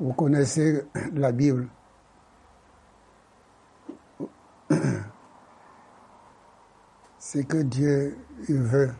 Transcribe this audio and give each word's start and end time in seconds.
Vous 0.00 0.14
connaissez 0.14 0.82
la 1.12 1.30
Bible. 1.30 1.68
Ce 7.18 7.38
que 7.40 7.58
Dieu 7.58 8.16
veut, 8.48 8.94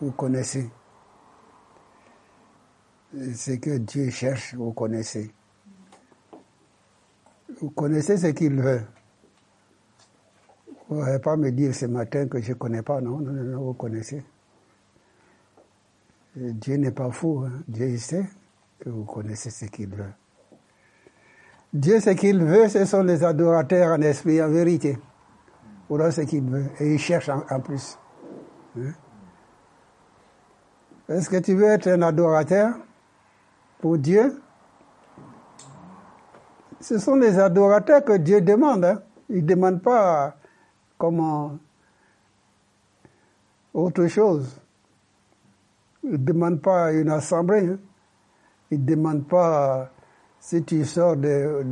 vous 0.00 0.12
connaissez. 0.12 0.70
Ce 3.12 3.50
que 3.56 3.76
Dieu 3.76 4.08
cherche, 4.08 4.54
vous 4.54 4.72
connaissez. 4.72 5.30
Vous 7.60 7.68
connaissez 7.70 8.16
ce 8.16 8.28
qu'il 8.28 8.58
veut. 8.62 8.80
Vous 10.88 11.04
ne 11.04 11.18
pas 11.18 11.36
me 11.36 11.52
dire 11.52 11.74
ce 11.74 11.84
matin 11.84 12.26
que 12.28 12.40
je 12.40 12.52
ne 12.52 12.54
connais 12.56 12.82
pas, 12.82 13.02
non, 13.02 13.18
non, 13.18 13.32
non, 13.32 13.62
vous 13.62 13.74
connaissez. 13.74 14.24
Dieu 16.34 16.76
n'est 16.76 16.92
pas 16.92 17.10
fou, 17.10 17.44
hein. 17.44 17.62
Dieu 17.68 17.94
sait 17.98 18.24
que 18.78 18.88
vous 18.88 19.04
connaissez 19.04 19.50
ce 19.50 19.66
qu'il 19.66 19.94
veut. 19.94 20.10
Dieu, 21.72 22.00
ce 22.00 22.10
qu'il 22.10 22.44
veut, 22.44 22.68
ce 22.68 22.84
sont 22.84 23.02
les 23.02 23.22
adorateurs 23.22 23.96
en 23.96 24.02
esprit, 24.02 24.42
en 24.42 24.48
vérité. 24.48 24.98
Voilà 25.88 26.10
ce 26.10 26.22
qu'il 26.22 26.42
veut. 26.42 26.66
Et 26.80 26.94
il 26.94 26.98
cherche 26.98 27.28
en, 27.28 27.60
plus. 27.60 27.96
Hein? 28.76 28.92
Est-ce 31.08 31.30
que 31.30 31.36
tu 31.36 31.54
veux 31.54 31.66
être 31.66 31.88
un 31.88 32.02
adorateur 32.02 32.74
pour 33.80 33.98
Dieu? 33.98 34.40
Ce 36.80 36.98
sont 36.98 37.14
les 37.14 37.38
adorateurs 37.38 38.04
que 38.04 38.16
Dieu 38.16 38.40
demande. 38.40 38.84
Hein. 38.84 39.02
Il 39.28 39.42
ne 39.44 39.48
demande 39.48 39.82
pas 39.82 40.36
comment 40.98 41.56
autre 43.74 44.06
chose. 44.08 44.60
Il 46.02 46.12
ne 46.12 46.16
demande 46.16 46.60
pas 46.60 46.92
une 46.92 47.10
assemblée. 47.10 47.68
Hein. 47.68 47.78
Il 48.72 48.80
ne 48.80 48.86
demande 48.86 49.26
pas 49.28 49.90
si 50.40 50.64
tu 50.64 50.84
sors 50.84 51.16
de, 51.16 51.62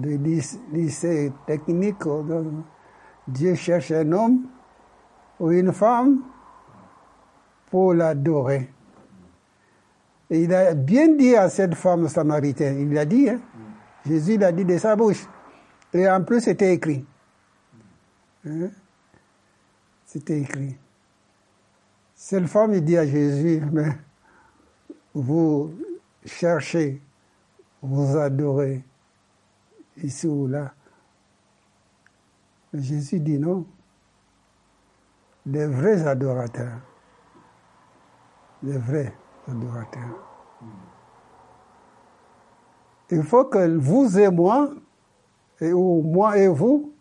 lycée 0.72 1.32
technique. 1.46 2.04
Dieu 3.26 3.54
cherche 3.54 3.90
un 3.90 4.12
homme 4.12 4.46
ou 5.40 5.50
une 5.50 5.72
femme 5.72 6.20
pour 7.70 7.94
l'adorer. 7.94 8.70
Et 10.30 10.42
il 10.42 10.54
a 10.54 10.74
bien 10.74 11.08
dit 11.08 11.34
à 11.34 11.48
cette 11.48 11.74
femme 11.74 12.06
samaritaine, 12.08 12.80
il 12.80 12.92
l'a 12.92 13.06
dit, 13.06 13.30
hein? 13.30 13.40
Jésus 14.06 14.36
l'a 14.36 14.52
dit 14.52 14.64
de 14.64 14.76
sa 14.78 14.94
bouche. 14.94 15.26
Et 15.92 16.08
en 16.08 16.22
plus, 16.22 16.42
c'était 16.42 16.74
écrit. 16.74 17.04
Hein? 18.46 18.68
C'était 20.04 20.40
écrit. 20.40 20.76
Cette 22.14 22.46
femme, 22.46 22.74
il 22.74 22.84
dit 22.84 22.96
à 22.96 23.06
Jésus, 23.06 23.62
mais 23.72 23.90
vous 25.14 25.72
cherchez, 26.24 27.02
vous 27.82 28.16
adorez, 28.16 28.84
ici 30.02 30.26
ou 30.26 30.46
là. 30.46 30.72
Jésus 32.74 33.20
dit 33.20 33.38
non. 33.38 33.64
Les 35.46 35.66
vrais 35.66 36.06
adorateurs, 36.06 36.80
les 38.62 38.76
vrais 38.76 39.14
adorateurs. 39.48 40.28
Il 43.10 43.22
faut 43.22 43.46
que 43.46 43.76
vous 43.78 44.18
et 44.18 44.30
moi, 44.30 44.70
et, 45.60 45.72
ou 45.72 46.02
moi 46.02 46.36
et 46.36 46.48
vous, 46.48 46.92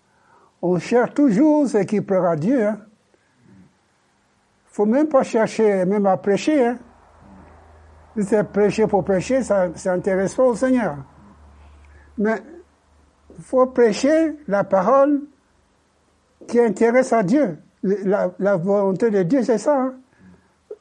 on 0.62 0.80
cherche 0.80 1.14
toujours 1.14 1.68
ce 1.68 1.80
qui 1.80 2.00
plaira 2.00 2.32
à 2.32 2.36
Dieu. 2.38 2.60
Il 2.60 2.64
hein. 2.64 2.80
ne 2.80 4.72
faut 4.72 4.86
même 4.86 5.10
pas 5.10 5.24
chercher, 5.24 5.84
même 5.84 6.06
à 6.06 6.16
prêcher. 6.16 6.66
Hein. 6.66 6.80
C'est 8.20 8.44
prêcher 8.46 8.88
pour 8.88 9.04
prêcher, 9.04 9.44
ça 9.44 9.70
n'intéresse 9.86 10.34
pas 10.34 10.44
au 10.44 10.56
Seigneur. 10.56 10.98
Mais 12.18 12.42
il 13.38 13.44
faut 13.44 13.68
prêcher 13.68 14.36
la 14.48 14.64
parole 14.64 15.22
qui 16.48 16.60
intéresse 16.60 17.14
à 17.14 17.22
Dieu. 17.22 17.60
La, 17.84 18.58
volonté 18.58 19.12
de 19.12 19.22
Dieu, 19.24 19.44
c'est 19.44 19.60
ça. 19.60 19.80
Hein. 19.80 19.94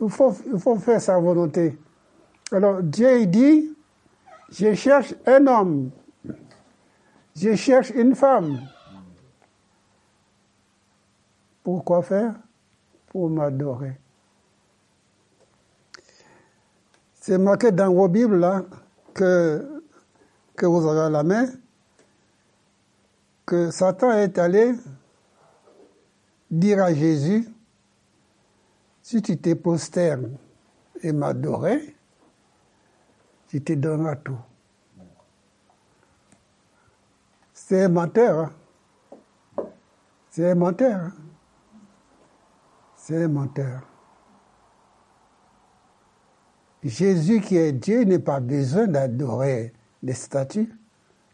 Il, 0.00 0.08
faut, 0.08 0.34
il 0.52 0.58
faut 0.58 0.76
faire 0.76 1.00
sa 1.00 1.18
volonté. 1.18 1.78
Alors 2.52 2.82
Dieu 2.82 3.20
il 3.20 3.30
dit, 3.30 3.76
je 4.50 4.72
cherche 4.74 5.14
un 5.26 5.46
homme, 5.46 5.90
je 7.34 7.54
cherche 7.54 7.90
une 7.90 8.14
femme. 8.14 8.60
Pourquoi 11.62 12.02
faire? 12.02 12.34
Pour 13.08 13.28
m'adorer. 13.28 13.98
C'est 17.26 17.38
marqué 17.38 17.72
dans 17.72 17.92
vos 17.92 18.06
Bibles 18.06 18.38
là, 18.38 18.62
que, 19.12 19.82
que 20.54 20.64
vous 20.64 20.86
avez 20.86 21.00
à 21.00 21.10
la 21.10 21.24
main, 21.24 21.46
que 23.44 23.72
Satan 23.72 24.12
est 24.12 24.38
allé 24.38 24.74
dire 26.48 26.84
à 26.84 26.94
Jésus, 26.94 27.48
si 29.02 29.20
tu 29.22 29.36
te 29.38 29.54
posternes 29.54 30.36
et 31.02 31.12
m'adorer, 31.12 31.96
je 33.48 33.58
te 33.58 33.72
donnerai 33.72 34.20
tout. 34.22 34.38
C'est 37.52 37.82
un 37.82 37.88
menteur. 37.88 38.38
Hein. 38.38 39.64
C'est 40.30 40.48
un 40.48 40.54
menteur. 40.54 41.00
Hein. 41.00 41.12
C'est 42.94 43.24
un 43.24 43.28
menteur. 43.28 43.95
Jésus 46.88 47.40
qui 47.40 47.56
est 47.56 47.72
Dieu 47.72 48.04
n'a 48.04 48.18
pas 48.18 48.40
besoin 48.40 48.86
d'adorer 48.86 49.72
les 50.02 50.12
statues, 50.12 50.72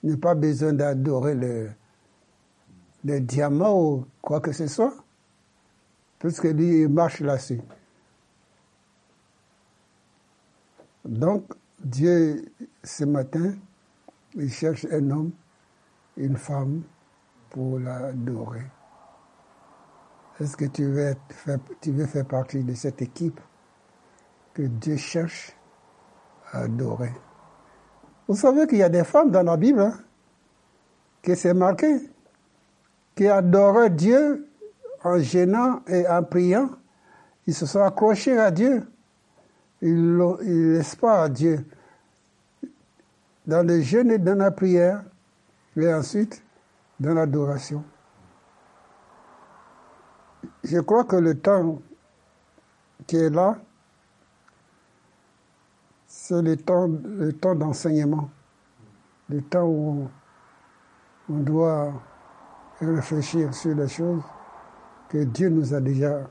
n'a 0.03 0.17
pas 0.17 0.35
besoin 0.35 0.73
d'adorer 0.73 1.35
le, 1.35 3.21
diamant 3.21 3.79
ou 3.79 4.07
quoi 4.21 4.41
que 4.41 4.53
ce 4.53 4.67
soit, 4.67 4.95
puisque 6.19 6.45
lui, 6.45 6.89
marche 6.89 7.21
là-dessus. 7.21 7.61
Donc, 11.05 11.53
Dieu, 11.83 12.45
ce 12.83 13.05
matin, 13.05 13.55
il 14.35 14.51
cherche 14.51 14.87
un 14.91 15.11
homme, 15.11 15.33
une 16.17 16.37
femme 16.37 16.83
pour 17.51 17.79
l'adorer. 17.79 18.63
Est-ce 20.41 20.57
que 20.57 20.65
tu 20.65 20.85
veux 21.93 22.07
faire 22.07 22.27
partie 22.27 22.63
de 22.63 22.75
cette 22.75 23.03
équipe? 23.03 23.41
Que 24.55 24.63
Dieu 24.63 24.97
cherche 24.97 25.57
à 26.53 26.61
adorer. 26.61 27.13
Vous 28.29 28.37
savez 28.37 28.67
qu'il 28.67 28.79
y 28.79 28.83
a 28.83 28.89
des 28.89 29.05
femmes 29.05 29.31
dans 29.31 29.43
la 29.43 29.57
Bible 29.57 29.81
hein, 29.81 29.95
qui 31.23 31.35
s'est 31.37 31.55
marqué, 31.55 32.11
qui 33.15 33.29
adoraient 33.29 33.91
Dieu 33.91 34.49
en 35.05 35.19
gênant 35.19 35.81
et 35.87 36.07
en 36.07 36.23
priant. 36.23 36.71
Ils 37.47 37.55
se 37.55 37.67
sont 37.67 37.83
accrochés 37.83 38.39
à 38.39 38.51
Dieu. 38.51 38.87
Ils 39.81 40.83
pas 41.01 41.25
à 41.25 41.29
Dieu. 41.29 41.65
Dans 43.47 43.67
le 43.67 43.81
jeûne 43.81 44.13
et 44.13 44.19
dans 44.19 44.39
la 44.39 44.53
prière, 44.53 45.03
et 45.77 45.93
ensuite 45.93 46.45
dans 47.01 47.15
l'adoration. 47.15 47.83
Je 50.63 50.79
crois 50.79 51.05
que 51.05 51.17
le 51.17 51.39
temps 51.39 51.81
qui 53.07 53.17
est 53.17 53.31
là, 53.31 53.59
c'est 56.33 56.41
le 56.43 56.57
temps, 56.57 56.89
le 56.89 57.33
temps 57.35 57.55
d'enseignement, 57.55 58.31
le 59.29 59.43
temps 59.43 59.67
où 59.67 60.09
on 61.29 61.39
doit 61.41 61.93
réfléchir 62.81 63.53
sur 63.55 63.75
les 63.75 63.89
choses 63.89 64.23
que 65.11 65.25
Dieu 65.25 65.51
nous 65.51 65.75
a 65.75 65.81
déjà 65.81 66.27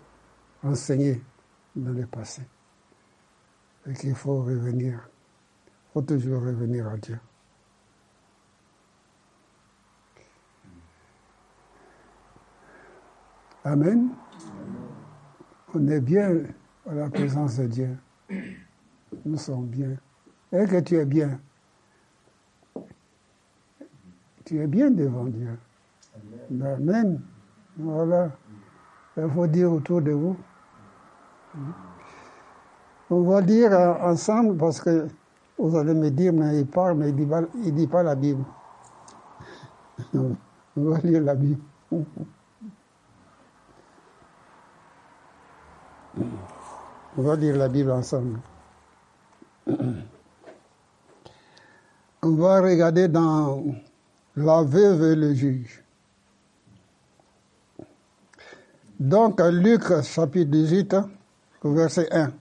enseignées 0.63 1.21
dans 1.75 1.91
le 1.91 2.07
passé. 2.07 2.41
Et 3.87 3.93
qu'il 3.93 4.15
faut 4.15 4.41
revenir, 4.41 5.07
il 5.67 5.93
faut 5.93 6.01
toujours 6.01 6.41
revenir 6.41 6.87
à 6.87 6.97
Dieu. 6.97 7.19
Amen. 13.63 14.09
On 15.75 15.87
est 15.87 16.01
bien 16.01 16.43
à 16.89 16.93
la 16.95 17.09
présence 17.09 17.57
de 17.57 17.67
Dieu 17.67 17.97
nous 19.25 19.37
sommes 19.37 19.67
bien. 19.67 19.97
Et 20.51 20.65
que 20.65 20.79
tu 20.79 20.95
es 20.95 21.05
bien? 21.05 21.39
Tu 24.45 24.59
es 24.59 24.67
bien 24.67 24.91
devant 24.91 25.25
Dieu. 25.25 25.57
Amen. 26.61 27.21
Voilà. 27.77 28.31
Il 29.17 29.29
faut 29.29 29.47
dire 29.47 29.71
autour 29.71 30.01
de 30.01 30.11
vous. 30.11 30.37
On 33.09 33.21
va 33.23 33.41
dire 33.41 33.71
ensemble 34.01 34.57
parce 34.57 34.79
que 34.79 35.07
vous 35.57 35.77
allez 35.77 35.93
me 35.93 36.09
dire, 36.09 36.33
mais 36.33 36.59
il 36.59 36.65
parle, 36.65 36.97
mais 36.97 37.09
il 37.09 37.27
ne 37.27 37.45
dit, 37.63 37.71
dit 37.71 37.87
pas 37.87 38.03
la 38.03 38.15
Bible. 38.15 38.43
On 40.13 40.35
va 40.75 40.97
lire 40.99 41.21
la 41.21 41.35
Bible. 41.35 41.61
On 41.91 42.05
va 47.17 47.35
lire 47.35 47.57
la 47.57 47.67
Bible 47.67 47.91
ensemble. 47.91 48.39
On 49.67 50.05
va 52.23 52.61
regarder 52.61 53.07
dans 53.07 53.63
la 54.35 54.63
veuve 54.63 55.03
et 55.03 55.15
le 55.15 55.33
juge. 55.33 55.83
Donc, 58.99 59.41
Luc 59.41 59.83
chapitre 60.03 60.51
18, 60.51 60.95
verset 61.63 62.07
1. 62.11 62.31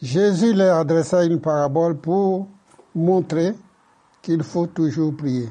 Jésus 0.00 0.52
leur 0.52 0.78
adressa 0.78 1.24
une 1.24 1.40
parabole 1.40 1.96
pour 1.96 2.46
montrer 2.94 3.54
qu'il 4.22 4.42
faut 4.42 4.66
toujours 4.66 5.14
prier. 5.16 5.48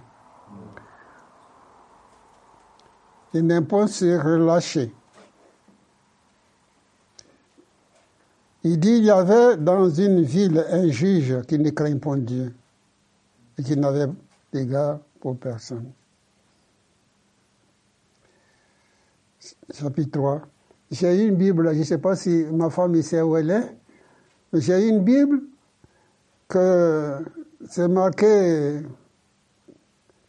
Et 3.34 3.42
n'importe 3.42 3.90
se 3.90 4.18
relâcher. 4.18 4.92
Il 8.64 8.80
dit 8.80 8.98
il 8.98 9.06
y 9.06 9.12
avait 9.12 9.58
dans 9.58 9.90
une 9.90 10.22
ville 10.24 10.66
un 10.70 10.88
juge 10.90 11.42
qui 11.48 11.60
ne 11.60 11.70
craint 11.70 11.98
point 11.98 12.18
Dieu 12.18 12.54
et 13.58 13.64
qui 13.64 13.78
n'avait 13.78 14.08
d'égard 14.52 15.00
pour 15.20 15.38
personne. 15.38 15.92
Chapitre 19.74 20.12
3. 20.12 20.42
J'ai 20.92 21.26
une 21.26 21.36
Bible, 21.36 21.74
je 21.74 21.80
ne 21.80 21.84
sais 21.84 21.98
pas 21.98 22.16
si 22.16 22.46
ma 22.52 22.70
femme 22.70 23.02
sait 23.02 23.22
où 23.22 23.36
elle 23.36 23.52
est, 23.52 23.78
mais 24.52 24.62
j'ai 24.62 24.88
une 24.88 25.04
Bible 25.04 25.42
que 26.48 27.18
c'est 27.70 27.88
marqué, 27.88 28.82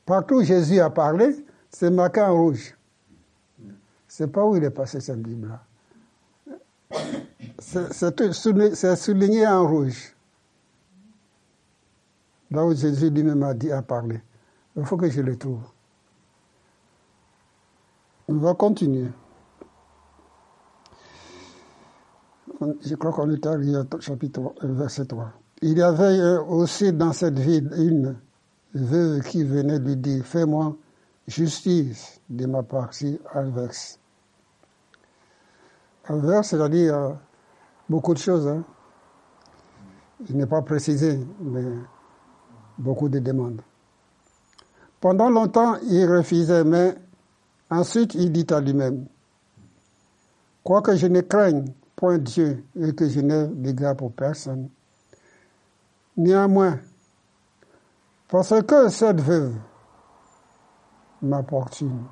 partout 0.04 0.36
où 0.36 0.42
Jésus 0.42 0.80
a 0.80 0.90
parlé, 0.90 1.44
c'est 1.70 1.90
marqué 1.90 2.20
en 2.20 2.36
rouge. 2.36 2.76
Je 3.58 3.64
ne 3.64 3.72
sais 4.08 4.26
pas 4.26 4.44
où 4.44 4.56
il 4.56 4.64
est 4.64 4.70
passé 4.70 5.00
cette 5.00 5.22
Bible-là. 5.22 5.62
C'est 7.58 8.96
souligné 8.96 9.46
en 9.46 9.66
rouge. 9.66 10.14
Là 12.50 12.64
où 12.64 12.74
Jésus 12.74 13.10
lui-même 13.10 13.42
a 13.42 13.52
dit, 13.52 13.70
a 13.72 13.82
parlé. 13.82 14.20
Il 14.76 14.84
faut 14.84 14.96
que 14.96 15.10
je 15.10 15.20
le 15.20 15.36
trouve. 15.36 15.60
On 18.28 18.34
va 18.34 18.54
continuer. 18.54 19.08
Je 22.60 22.94
crois 22.94 23.12
qu'on 23.12 23.30
est 23.30 23.46
arrivé 23.46 23.76
au 23.76 24.00
chapitre 24.00 24.54
verset 24.62 25.06
3. 25.06 25.32
Il 25.62 25.78
y 25.78 25.82
avait 25.82 26.18
euh, 26.18 26.42
aussi 26.42 26.92
dans 26.92 27.12
cette 27.12 27.38
ville 27.38 27.70
une 27.76 28.16
veuve 28.74 29.22
qui 29.22 29.42
venait 29.42 29.78
lui 29.78 29.96
dire 29.96 30.24
Fais-moi 30.24 30.76
justice 31.26 32.20
de 32.28 32.46
ma 32.46 32.62
partie 32.62 33.18
inverse. 33.34 33.98
Inverse, 36.08 36.48
c'est-à-dire 36.48 36.94
euh, 36.94 37.12
beaucoup 37.88 38.14
de 38.14 38.18
choses. 38.18 38.46
Hein. 38.46 38.64
Je 40.26 40.32
n'ai 40.34 40.46
pas 40.46 40.62
précisé, 40.62 41.18
mais 41.40 41.64
beaucoup 42.76 43.08
de 43.08 43.18
demandes. 43.18 43.60
Pendant 45.00 45.30
longtemps, 45.30 45.76
il 45.82 46.06
refusait, 46.06 46.64
mais 46.64 46.96
ensuite 47.70 48.14
il 48.14 48.32
dit 48.32 48.46
à 48.52 48.60
lui-même, 48.60 49.06
quoique 50.64 50.96
je 50.96 51.06
ne 51.06 51.20
craigne 51.20 51.72
point 51.94 52.18
Dieu 52.18 52.64
et 52.80 52.94
que 52.94 53.08
je 53.08 53.20
n'ai 53.20 53.46
d'égard 53.48 53.96
pour 53.96 54.12
personne, 54.12 54.68
néanmoins, 56.16 56.78
parce 58.28 58.54
que 58.62 58.88
cette 58.88 59.20
veuve 59.20 59.54
m'apportune, 61.22 62.04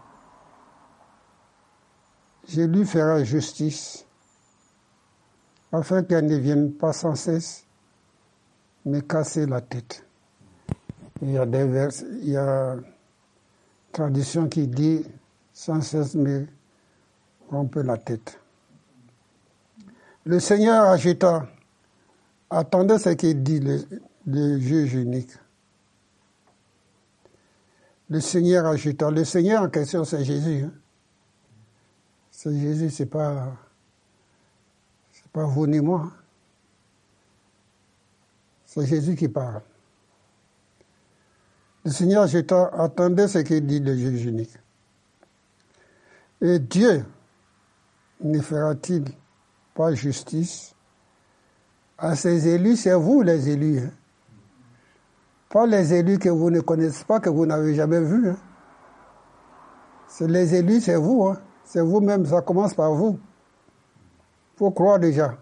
je 2.49 2.63
lui 2.63 2.85
ferai 2.85 3.25
justice, 3.25 4.06
afin 5.73 6.03
qu'elle 6.03 6.27
ne 6.27 6.37
vienne 6.37 6.73
pas 6.73 6.93
sans 6.93 7.15
cesse 7.15 7.65
me 8.85 9.01
casser 9.01 9.47
la 9.47 9.61
tête. 9.61 10.05
Il 11.23 11.33
y 11.33 11.39
a 11.39 11.47
des 11.47 11.89
il 12.23 12.31
y 12.31 12.37
a 12.37 12.75
une 12.75 12.85
tradition 13.93 14.49
qui 14.49 14.69
dit 14.69 15.05
sans 15.53 15.81
cesse 15.81 16.15
me 16.15 16.47
rompre 17.51 17.81
la 17.81 17.97
tête. 17.97 18.39
Le 20.25 20.41
Seigneur 20.41 20.87
ajouta, 20.87 21.47
attendez 22.51 22.99
ce 22.99 23.11
qu'il 23.11 23.43
dit 23.43 23.61
le, 23.61 24.59
juge 24.59 24.95
unique. 24.95 25.31
Le 28.11 28.21
Seigneur 28.21 28.67
ajouta, 28.67 29.11
le 29.11 29.25
Seigneur 29.25 29.63
en 29.63 29.69
question 29.69 30.05
c'est 30.05 30.25
Jésus. 30.25 30.65
Hein. 30.65 30.73
C'est 32.31 32.59
Jésus, 32.59 32.91
c'est 32.91 33.07
pas, 33.07 33.57
pas 35.37 35.45
vous 35.45 35.67
ni 35.67 35.81
moi. 35.81 36.11
C'est 38.65 38.87
Jésus 38.87 39.15
qui 39.15 39.29
parle. 39.29 39.61
Le 41.85 41.91
Seigneur, 41.91 42.27
je 42.27 42.39
attendais 42.39 43.29
ce 43.29 43.41
qu'il 43.41 43.67
dit 43.67 43.81
le 43.81 43.95
juge 43.95 44.25
unique. 44.25 44.57
Et 46.41 46.59
Dieu 46.59 47.05
ne 48.23 48.41
fera-t-il 48.41 49.05
pas 49.75 49.93
justice 49.93 50.75
à 51.99 52.17
ses 52.17 52.49
élus? 52.49 52.77
C'est 52.77 52.95
vous 52.95 53.21
les 53.21 53.51
élus. 53.51 53.81
Hein. 53.81 53.91
Pas 55.51 55.67
les 55.67 55.93
élus 55.93 56.19
que 56.19 56.31
vous 56.31 56.49
ne 56.49 56.61
connaissez 56.61 57.05
pas, 57.05 57.21
que 57.21 57.29
vous 57.29 57.45
n'avez 57.45 57.75
jamais 57.75 58.01
vus. 58.01 58.31
Hein. 58.31 58.39
C'est 60.09 60.29
les 60.29 60.55
élus, 60.55 60.81
c'est 60.81 60.97
vous. 60.97 61.27
Hein. 61.27 61.39
C'est 61.63 61.83
vous-même, 61.83 62.25
ça 62.25 62.41
commence 62.41 62.73
par 62.73 62.95
vous. 62.95 63.21
Faut 64.57 64.71
croire 64.71 64.99
déjà. 64.99 65.37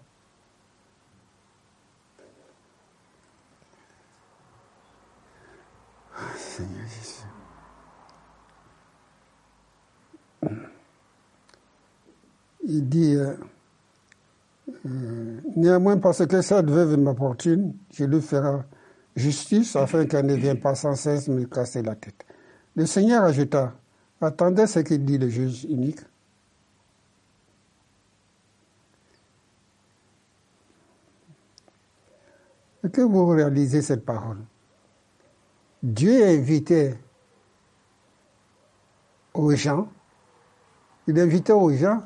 Il 12.67 12.89
dit, 12.89 13.15
euh, 13.15 13.35
euh, 14.87 15.41
néanmoins 15.55 15.99
parce 15.99 16.27
que 16.27 16.41
cette 16.41 16.71
veuve 16.71 16.97
m'apportune, 16.97 17.75
je 17.93 18.05
lui 18.05 18.21
ferai 18.21 18.63
justice 19.15 19.77
afin 19.77 20.07
qu'elle 20.07 20.27
ne 20.27 20.35
vienne 20.35 20.59
pas 20.59 20.75
sans 20.75 20.97
cesse 20.97 21.29
me 21.29 21.45
casser 21.45 21.83
la 21.83 21.95
tête. 21.95 22.25
Le 22.75 22.87
Seigneur 22.87 23.23
ajouta, 23.23 23.75
attendez 24.21 24.67
ce 24.67 24.81
qu'il 24.81 25.05
dit 25.05 25.19
le 25.19 25.29
juge 25.29 25.65
unique. 25.65 26.01
Que 32.93 33.01
vous 33.01 33.27
réalisez 33.27 33.83
cette 33.83 34.05
parole 34.05 34.39
Dieu 35.85 36.25
invitait 36.25 36.99
aux 39.35 39.55
gens, 39.55 39.89
il 41.07 41.19
invitait 41.21 41.53
aux 41.53 41.73
gens 41.73 42.03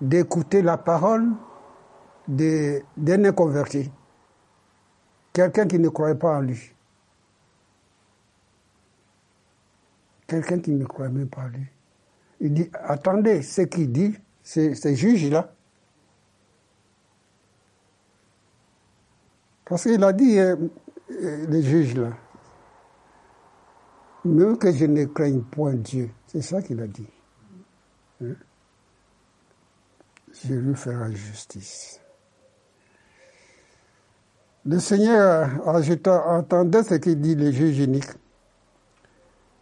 d'écouter 0.00 0.62
la 0.62 0.76
parole 0.76 1.30
d'un 2.26 3.24
inconverti, 3.24 3.92
quelqu'un 5.32 5.68
qui 5.68 5.78
ne 5.78 5.88
croyait 5.90 6.16
pas 6.16 6.38
en 6.38 6.40
lui, 6.40 6.74
quelqu'un 10.26 10.58
qui 10.58 10.72
ne 10.72 10.84
croyait 10.84 11.12
même 11.12 11.28
pas 11.28 11.42
en 11.42 11.48
lui. 11.48 11.66
Il 12.40 12.54
dit, 12.54 12.70
attendez, 12.72 13.42
ce 13.42 13.62
qu'il 13.62 13.92
dit, 13.92 14.18
c'est 14.42 14.96
juge-là. 14.96 15.54
Parce 19.64 19.84
qu'il 19.84 20.02
a 20.04 20.12
dit, 20.12 20.38
euh, 20.38 20.56
euh, 21.10 21.46
le 21.46 21.60
juge 21.60 21.94
là, 21.94 22.10
même 24.24 24.58
que 24.58 24.72
je 24.72 24.86
ne 24.86 25.04
craigne 25.04 25.42
point 25.42 25.74
Dieu. 25.74 26.10
C'est 26.26 26.42
ça 26.42 26.62
qu'il 26.62 26.80
a 26.80 26.86
dit. 26.86 27.06
Hein? 28.22 28.34
Je 30.44 30.54
lui 30.54 30.74
ferai 30.74 31.14
justice. 31.14 32.00
Le 34.66 34.78
Seigneur 34.78 35.68
ajouta, 35.68 36.26
entendez 36.26 36.82
ce 36.82 36.94
qu'il 36.94 37.20
dit 37.20 37.34
le 37.34 37.50
juge 37.50 37.78
unique. 37.78 38.10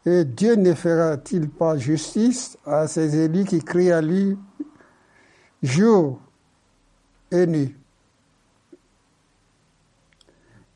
Et 0.06 0.24
Dieu 0.24 0.54
ne 0.54 0.74
fera-t-il 0.74 1.48
pas 1.48 1.76
justice 1.76 2.56
à 2.64 2.86
ses 2.86 3.16
élus 3.16 3.44
qui 3.44 3.60
crient 3.60 3.92
à 3.92 4.00
lui 4.00 4.38
jour 5.62 6.20
et 7.30 7.46
nuit? 7.46 7.76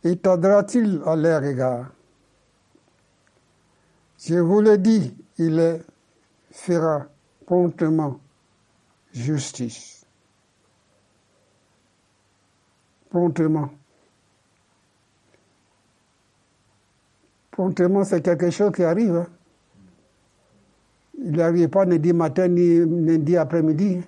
Et 0.07 0.15
tendra-t-il 0.19 1.03
à 1.05 1.17
leur 1.17 1.43
égard? 1.43 1.87
Je 4.21 4.37
vous 4.37 4.61
le 4.61 4.79
dis, 4.79 5.13
il 5.37 5.83
fera 6.53 7.07
promptement 7.45 8.21
justice. 9.13 10.07
Promptement. 13.11 13.69
Promptement, 17.51 18.05
c'est 18.05 18.23
quelque 18.23 18.51
chose 18.51 18.71
qui 18.71 18.85
arrive. 18.85 19.17
Hein. 19.17 19.27
Il 21.19 21.33
n'arrive 21.33 21.69
pas 21.69 21.85
ni 21.85 22.13
matin 22.13 22.47
ni, 22.47 22.79
ni 22.79 23.37
après-midi. 23.37 24.03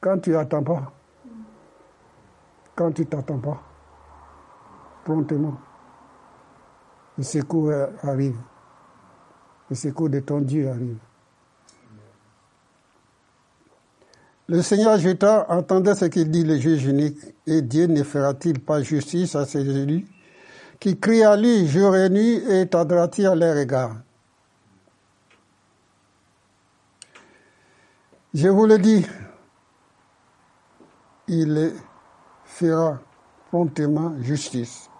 Quand 0.00 0.18
tu 0.18 0.30
n'attends 0.30 0.62
pas. 0.62 0.92
quand 2.74 2.92
tu 2.92 3.04
t'attends 3.04 3.38
pas, 3.38 3.60
promptement, 5.04 5.58
le 7.18 7.24
secours 7.24 7.72
arrive. 8.02 8.36
Le 9.70 9.76
secours 9.76 10.10
de 10.10 10.20
ton 10.20 10.40
Dieu 10.40 10.68
arrive. 10.68 10.98
Le 14.48 14.60
Seigneur 14.60 14.98
Jéta 14.98 15.46
entendait 15.48 15.94
ce 15.94 16.04
qu'il 16.06 16.30
dit 16.30 16.44
le 16.44 16.58
juge 16.58 16.84
unique, 16.84 17.18
et 17.46 17.62
Dieu 17.62 17.86
ne 17.86 18.02
fera-t-il 18.02 18.60
pas 18.60 18.82
justice 18.82 19.34
à 19.34 19.46
ces 19.46 19.66
élus 19.66 20.06
qui 20.78 20.98
crient 20.98 21.22
à 21.22 21.36
lui 21.36 21.66
jour 21.68 21.96
et 21.96 22.10
nuit 22.10 22.42
et 22.50 22.66
tendra-t-il 22.66 23.28
à 23.28 23.34
leur 23.34 23.56
égard? 23.56 23.96
Je 28.34 28.48
vous 28.48 28.66
le 28.66 28.78
dis, 28.78 29.06
il 31.28 31.72
fera 32.44 32.98
promptement 33.48 34.20
justice. 34.20 34.90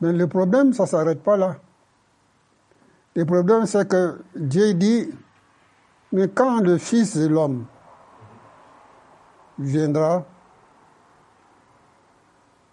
Mais 0.00 0.12
le 0.12 0.26
problème, 0.26 0.72
ça 0.72 0.84
ne 0.84 0.88
s'arrête 0.88 1.22
pas 1.22 1.36
là. 1.36 1.56
Le 3.14 3.24
problème, 3.24 3.66
c'est 3.66 3.88
que 3.88 4.22
Dieu 4.34 4.74
dit, 4.74 5.10
mais 6.12 6.28
quand 6.28 6.60
le 6.60 6.78
Fils 6.78 7.16
de 7.16 7.26
l'homme 7.26 7.66
viendra, 9.58 10.24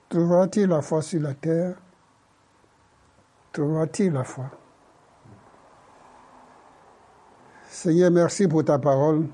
trouvera-t-il 0.10 0.69
la 0.69 0.81
foi 0.81 1.01
sur 1.01 1.22
la 1.22 1.34
terre? 1.34 1.75
Trouvera-t-il 3.51 4.13
la 4.13 4.24
foi? 4.24 4.46
Seigneur, 7.69 8.12
merci 8.12 8.48
pour 8.48 8.63
ta 8.63 8.79
parole 8.79 9.27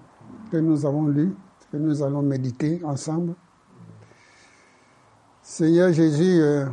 que 0.51 0.57
nous 0.57 0.85
avons 0.85 1.07
lue, 1.07 1.35
que 1.71 1.77
nous 1.77 2.01
allons 2.01 2.21
méditer 2.21 2.81
ensemble. 2.83 3.35
Seigneur 5.41 5.93
Jésus, 5.93 6.41
euh, 6.41 6.65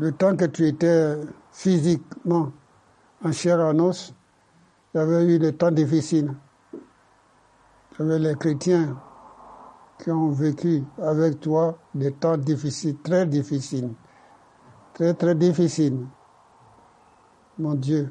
le 0.00 0.12
temps 0.12 0.34
que 0.34 0.46
tu 0.46 0.66
étais 0.66 1.14
physiquement 1.52 2.52
en 3.22 3.32
chair 3.32 3.60
en 3.60 3.78
os, 3.80 4.14
il 4.94 4.98
y 4.98 5.00
avait 5.00 5.26
eu 5.26 5.38
des 5.38 5.52
temps 5.52 5.70
difficiles. 5.70 6.32
Il 6.72 6.78
y 7.98 8.02
avait 8.02 8.18
les 8.18 8.34
chrétiens 8.34 8.98
qui 9.98 10.10
ont 10.10 10.30
vécu 10.30 10.82
avec 11.02 11.40
toi 11.40 11.76
des 11.94 12.12
temps 12.12 12.38
difficiles, 12.38 12.96
très 13.02 13.26
difficiles, 13.26 13.90
très 14.94 15.12
très 15.12 15.34
difficiles. 15.34 16.06
Mon 17.58 17.74
Dieu, 17.74 18.10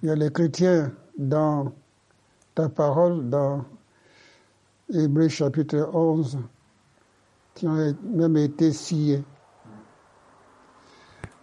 il 0.00 0.10
y 0.10 0.12
a 0.12 0.14
les 0.14 0.30
chrétiens 0.30 0.92
dans 1.18 1.72
ta 2.54 2.68
parole, 2.68 3.28
dans 3.28 3.64
Hébreu 4.88 5.26
chapitre 5.26 5.90
11, 5.92 6.38
qui 7.54 7.66
ont 7.66 7.96
même 8.04 8.36
été 8.36 8.72
sciés. 8.72 9.24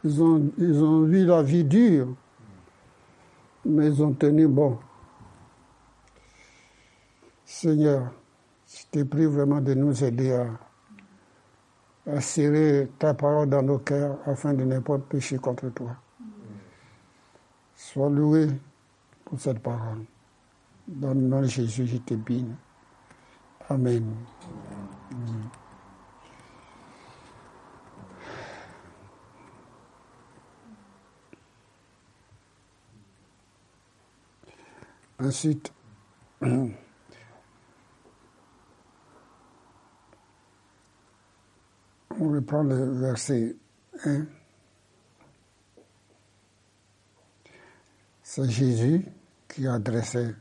Ils 0.03 0.21
ont, 0.21 0.51
ils 0.57 0.83
ont 0.83 1.03
vu 1.03 1.25
la 1.25 1.43
vie 1.43 1.63
dure, 1.63 2.07
mais 3.65 3.87
ils 3.87 4.03
ont 4.03 4.13
tenu 4.13 4.47
bon. 4.47 4.77
Seigneur, 7.45 8.11
je 8.67 8.83
t'ai 8.91 9.05
prie 9.05 9.25
vraiment 9.25 9.61
de 9.61 9.73
nous 9.73 10.03
aider 10.03 10.33
à, 10.33 10.47
à 12.07 12.21
serrer 12.21 12.89
ta 12.99 13.13
parole 13.13 13.49
dans 13.49 13.63
nos 13.63 13.79
cœurs 13.79 14.17
afin 14.25 14.53
de 14.53 14.63
ne 14.63 14.79
pas 14.79 14.97
pécher 14.99 15.37
contre 15.37 15.69
toi. 15.69 15.95
Sois 17.75 18.09
loué 18.09 18.47
pour 19.25 19.39
cette 19.39 19.59
parole. 19.59 20.03
Dans 20.87 21.13
le 21.13 21.21
nom 21.21 21.41
de 21.41 21.47
Jésus, 21.47 21.85
je 21.87 21.97
te 21.97 22.13
bénis. 22.13 22.55
Amen. 23.69 24.05
Ensuite, 35.19 35.73
on 36.41 36.71
reprend 42.19 42.61
le 42.63 42.99
verset 42.99 43.55
1. 44.03 44.25
C'est 48.21 48.49
Jésus 48.49 49.05
qui 49.47 49.65
adressait 49.67 50.35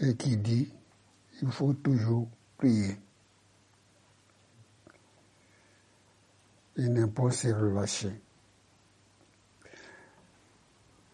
et 0.00 0.16
qui 0.16 0.36
dit, 0.38 0.72
il 1.42 1.52
faut 1.52 1.74
toujours 1.74 2.28
prier. 2.56 2.98
Et 6.76 6.88
ne 6.88 7.06
pas 7.06 7.30
se 7.30 7.48
relâcher. 7.48 8.21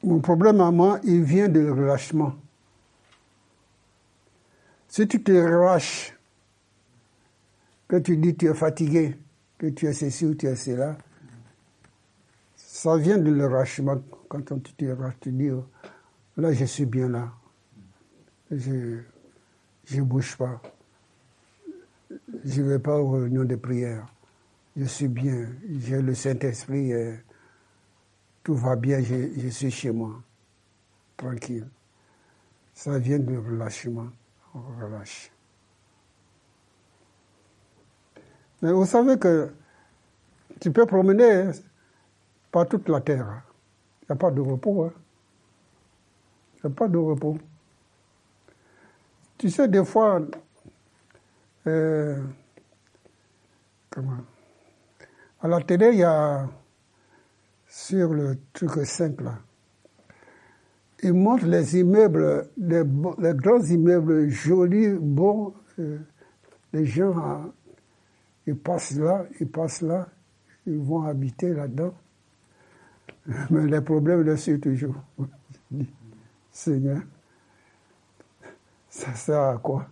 Mon 0.02 0.20
problème 0.20 0.60
à 0.60 0.70
moi, 0.70 1.00
il 1.02 1.22
vient 1.22 1.48
de 1.48 1.68
relâchement. 1.68 2.34
Si 4.86 5.06
tu 5.06 5.22
te 5.22 5.32
relâches, 5.32 6.14
que 7.88 7.96
tu 7.96 8.16
dis 8.16 8.36
tu 8.36 8.46
es 8.46 8.54
fatigué, 8.54 9.16
que 9.58 9.66
tu 9.66 9.86
es 9.86 9.92
ceci 9.92 10.24
ou 10.24 10.34
tu 10.34 10.46
es 10.46 10.56
cela, 10.56 10.96
ça 12.54 12.96
vient 12.96 13.18
de 13.18 13.30
relâchement. 13.30 14.00
Quand 14.28 14.42
tu 14.62 14.72
te 14.72 14.84
relâches, 14.84 15.18
tu 15.20 15.32
dis, 15.32 15.50
oh, 15.50 15.66
là 16.36 16.52
je 16.52 16.64
suis 16.64 16.86
bien 16.86 17.08
là. 17.08 17.32
Je 18.50 19.02
ne 19.92 20.02
bouge 20.02 20.36
pas. 20.36 20.62
Je 22.44 22.62
ne 22.62 22.68
vais 22.68 22.78
pas 22.78 22.98
aux 22.98 23.10
réunions 23.10 23.44
de 23.44 23.56
prière. 23.56 24.06
Je 24.76 24.84
suis 24.84 25.08
bien. 25.08 25.48
J'ai 25.80 26.00
le 26.00 26.14
Saint-Esprit 26.14 26.92
tout 28.42 28.54
va 28.54 28.76
bien, 28.76 29.00
je, 29.02 29.48
suis 29.48 29.70
chez 29.70 29.90
moi, 29.90 30.14
tranquille. 31.16 31.68
Ça 32.72 32.98
vient 32.98 33.18
du 33.18 33.36
relâchement, 33.36 34.08
on 34.54 34.60
relâche. 34.80 35.30
Mais 38.62 38.72
vous 38.72 38.86
savez 38.86 39.18
que 39.18 39.52
tu 40.60 40.72
peux 40.72 40.86
promener 40.86 41.50
par 42.50 42.66
toute 42.66 42.88
la 42.88 43.00
terre. 43.00 43.42
Il 44.02 44.06
n'y 44.10 44.12
a 44.14 44.16
pas 44.16 44.30
de 44.30 44.40
repos. 44.40 44.84
Hein. 44.84 44.92
Il 46.56 46.66
n'y 46.66 46.72
a 46.72 46.74
pas 46.74 46.88
de 46.88 46.98
repos. 46.98 47.38
Tu 49.36 49.50
sais, 49.50 49.68
des 49.68 49.84
fois, 49.84 50.20
euh, 51.66 52.20
comment? 53.90 54.18
À 55.40 55.46
la 55.46 55.60
télé, 55.60 55.90
il 55.92 55.98
y 55.98 56.04
a 56.04 56.48
sur 57.78 58.12
le 58.12 58.36
truc 58.52 58.84
simple 58.84 59.24
là. 59.24 59.38
Il 61.00 61.14
montre 61.14 61.46
les 61.46 61.78
immeubles, 61.78 62.50
les, 62.56 62.82
grands 63.34 63.62
immeubles 63.62 64.28
jolis, 64.28 64.94
bons. 64.98 65.54
Euh, 65.78 65.98
les 66.72 66.84
gens, 66.84 67.16
hein, 67.16 67.52
ils 68.48 68.58
passent 68.58 68.96
là, 68.96 69.26
ils 69.38 69.48
passent 69.48 69.82
là, 69.82 70.08
ils 70.66 70.76
vont 70.76 71.02
habiter 71.02 71.54
là-dedans. 71.54 71.94
Mais 73.50 73.66
les 73.68 73.80
problèmes 73.80 74.22
le 74.22 74.36
sont 74.36 74.58
toujours. 74.58 74.96
Seigneur, 76.50 77.02
ça 78.88 79.14
sert 79.14 79.40
à 79.40 79.58
quoi? 79.58 79.86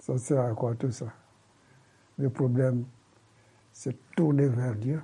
Ça 0.00 0.18
sert 0.18 0.40
à 0.40 0.50
quoi 0.52 0.74
tout 0.74 0.90
ça? 0.90 1.06
Le 2.18 2.28
problème, 2.28 2.86
c'est 3.72 3.96
tourner 4.16 4.48
vers 4.48 4.74
Dieu 4.74 5.00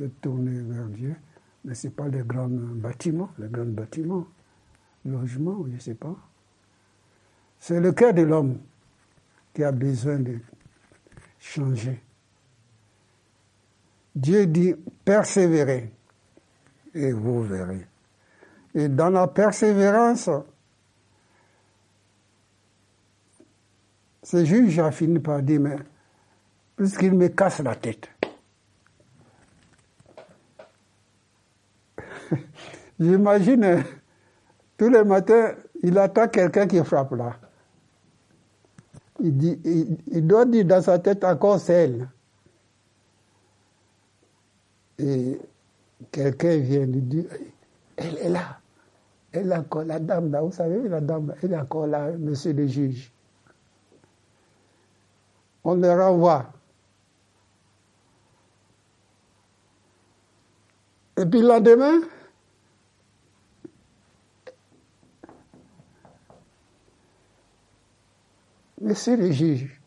se 0.00 0.06
tourner 0.22 0.62
vers 0.62 0.86
Dieu, 0.86 1.14
mais 1.62 1.74
ce 1.74 1.86
n'est 1.86 1.92
pas 1.92 2.08
les 2.08 2.22
grands 2.22 2.48
bâtiments, 2.48 3.30
les 3.38 3.48
grands 3.48 3.66
bâtiments, 3.66 4.26
logements, 5.04 5.62
je 5.66 5.74
ne 5.74 5.78
sais 5.78 5.94
pas. 5.94 6.16
C'est 7.58 7.80
le 7.80 7.92
cœur 7.92 8.14
de 8.14 8.22
l'homme 8.22 8.58
qui 9.52 9.62
a 9.62 9.72
besoin 9.72 10.18
de 10.20 10.38
changer. 11.38 12.00
Dieu 14.14 14.46
dit 14.46 14.74
persévérez 15.04 15.92
et 16.94 17.12
vous 17.12 17.42
verrez. 17.42 17.86
Et 18.74 18.88
dans 18.88 19.10
la 19.10 19.28
persévérance, 19.28 20.30
ce 24.22 24.44
juge 24.46 24.78
a 24.78 24.90
fini 24.92 25.18
par 25.18 25.42
dire, 25.42 25.60
mais 25.60 25.76
puisqu'il 26.74 27.12
me 27.12 27.28
casse 27.28 27.60
la 27.60 27.74
tête, 27.74 28.08
J'imagine, 33.00 33.64
hein, 33.64 33.82
tous 34.76 34.90
les 34.90 35.02
matins, 35.04 35.54
il 35.82 35.96
attend 35.96 36.28
quelqu'un 36.28 36.66
qui 36.66 36.84
frappe 36.84 37.12
là. 37.12 37.34
Il, 39.18 40.26
doit 40.26 40.44
dire 40.44 40.66
dans 40.66 40.82
sa 40.82 40.98
tête 40.98 41.24
encore 41.24 41.58
celle. 41.58 42.08
Et 44.98 45.38
quelqu'un 46.12 46.58
vient 46.58 46.84
lui 46.84 47.00
dire, 47.00 47.24
elle 47.96 48.18
est 48.18 48.28
là. 48.28 48.58
elle 49.32 49.50
est 49.50 49.56
encore, 49.56 49.84
la 49.84 49.98
dame 49.98 50.30
là, 50.30 50.42
vous 50.42 50.52
savez, 50.52 50.86
la 50.86 51.00
dame, 51.00 51.34
elle 51.42 51.54
est 51.54 51.58
encore 51.58 51.86
là, 51.86 52.10
monsieur 52.12 52.52
le 52.52 52.66
juge. 52.66 53.10
On 55.64 55.74
le 55.74 55.90
renvoie. 55.90 56.52
Et 61.16 61.24
puis 61.26 61.40
le 61.40 61.48
lendemain, 61.48 62.00
Monsieur 68.80 69.16
le 69.16 69.30
juge, 69.30 69.80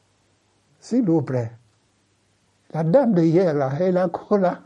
s'il 0.79 1.03
vous 1.03 1.21
plaît, 1.23 1.51
la 2.73 2.83
dame 2.83 3.13
de 3.13 3.23
hier, 3.23 3.55
elle 3.79 3.97
est 3.97 4.01
encore 4.01 4.37
là. 4.37 4.61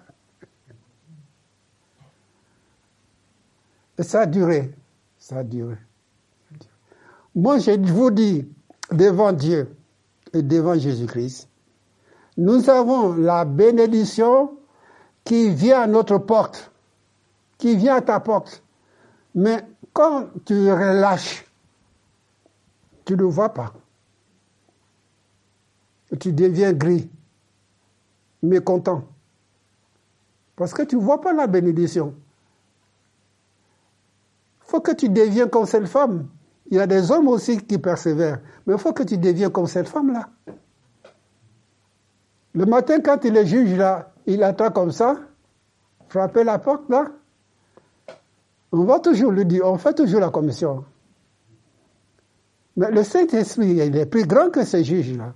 Et 3.97 4.03
ça 4.03 4.21
a 4.21 4.25
duré. 4.25 4.73
Ça 5.17 5.39
a 5.39 5.43
duré. 5.43 5.75
Moi, 7.35 7.59
je 7.59 7.71
vous 7.91 8.11
dis, 8.11 8.47
devant 8.91 9.33
Dieu 9.33 9.75
et 10.33 10.41
devant 10.41 10.75
Jésus-Christ, 10.75 11.49
nous 12.37 12.69
avons 12.69 13.13
la 13.13 13.45
bénédiction 13.45 14.57
qui 15.23 15.49
vient 15.49 15.81
à 15.81 15.87
notre 15.87 16.17
porte, 16.17 16.71
qui 17.57 17.75
vient 17.75 17.95
à 17.95 18.01
ta 18.01 18.19
porte. 18.19 18.63
Mais 19.35 19.65
quand 19.93 20.27
tu 20.45 20.71
relâches, 20.71 21.45
tu 23.05 23.15
ne 23.15 23.23
vois 23.23 23.53
pas. 23.53 23.73
Tu 26.19 26.31
deviens 26.31 26.73
gris, 26.73 27.09
mécontent. 28.41 29.03
Parce 30.55 30.73
que 30.73 30.83
tu 30.83 30.95
ne 30.95 31.01
vois 31.01 31.21
pas 31.21 31.33
la 31.33 31.47
bénédiction 31.47 32.13
faut 34.67 34.81
que 34.81 34.91
tu 34.91 35.09
deviennes 35.09 35.49
comme 35.49 35.65
cette 35.65 35.87
femme. 35.87 36.27
Il 36.69 36.77
y 36.77 36.79
a 36.79 36.87
des 36.87 37.11
hommes 37.11 37.29
aussi 37.29 37.57
qui 37.57 37.77
persévèrent, 37.77 38.39
mais 38.65 38.73
il 38.73 38.79
faut 38.79 38.91
que 38.91 39.03
tu 39.03 39.17
deviennes 39.17 39.49
comme 39.49 39.67
cette 39.67 39.87
femme-là. 39.87 40.29
Le 42.53 42.65
matin, 42.65 42.99
quand 42.99 43.23
il 43.23 43.37
est 43.37 43.45
juge 43.45 43.75
là, 43.75 44.11
il 44.25 44.43
attend 44.43 44.69
comme 44.71 44.91
ça, 44.91 45.17
frapper 46.09 46.43
la 46.43 46.59
porte 46.59 46.89
là. 46.89 47.07
On 48.73 48.83
va 48.83 48.99
toujours 48.99 49.31
lui 49.31 49.45
dire, 49.45 49.65
on 49.65 49.77
fait 49.77 49.93
toujours 49.93 50.19
la 50.19 50.29
commission. 50.29 50.83
Mais 52.75 52.91
le 52.91 53.03
Saint-Esprit, 53.03 53.69
il 53.69 53.95
est 53.95 54.05
plus 54.05 54.25
grand 54.27 54.49
que 54.49 54.65
ces 54.65 54.83
juges-là. 54.83 55.33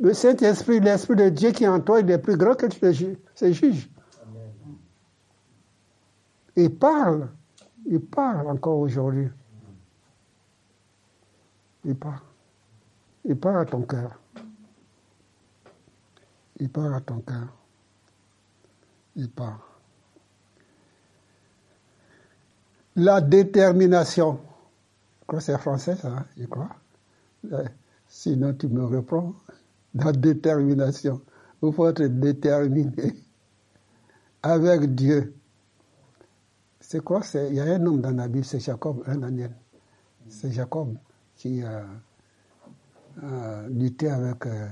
Le 0.00 0.14
Saint-Esprit, 0.14 0.80
l'Esprit 0.80 1.16
de 1.16 1.28
Dieu 1.28 1.50
qui 1.50 1.64
est 1.64 1.68
en 1.68 1.80
toi, 1.80 2.00
il 2.00 2.10
est 2.10 2.18
plus 2.18 2.36
grand 2.36 2.54
que 2.54 2.66
ces 2.70 3.52
juges. 3.52 3.90
Il 6.56 6.76
parle 6.76 7.28
il 7.90 8.00
parle 8.00 8.48
encore 8.48 8.78
aujourd'hui. 8.78 9.28
Il 11.84 11.96
parle. 11.96 12.20
Il 13.24 13.36
parle 13.36 13.60
à 13.60 13.64
ton 13.64 13.82
cœur. 13.82 14.20
Il 16.60 16.68
parle 16.68 16.94
à 16.94 17.00
ton 17.00 17.20
cœur. 17.20 17.48
Il 19.16 19.30
parle. 19.30 19.58
La 22.96 23.22
détermination. 23.22 24.38
Je 25.20 25.26
crois 25.26 25.38
que 25.38 25.44
c'est 25.44 25.58
français, 25.58 25.96
ça, 25.96 26.08
hein, 26.08 26.26
je 26.36 26.44
crois. 26.44 26.68
Sinon, 28.06 28.52
tu 28.52 28.68
me 28.68 28.84
reprends. 28.84 29.34
La 29.98 30.12
détermination. 30.12 31.20
Il 31.62 31.72
faut 31.72 31.88
être 31.88 32.04
déterminé 32.04 33.14
avec 34.42 34.94
Dieu. 34.94 35.34
C'est 36.80 37.02
quoi? 37.02 37.20
Il 37.34 37.54
y 37.54 37.60
a 37.60 37.64
un 37.64 37.84
homme 37.84 38.00
dans 38.00 38.12
la 38.12 38.28
Bible, 38.28 38.44
c'est 38.44 38.60
Jacob, 38.60 39.02
un 39.06 39.16
Daniel. 39.16 39.54
C'est 40.28 40.52
Jacob 40.52 40.96
qui 41.36 41.62
a, 41.62 41.84
lutté 43.68 44.08
avec 44.08 44.46
euh, 44.46 44.68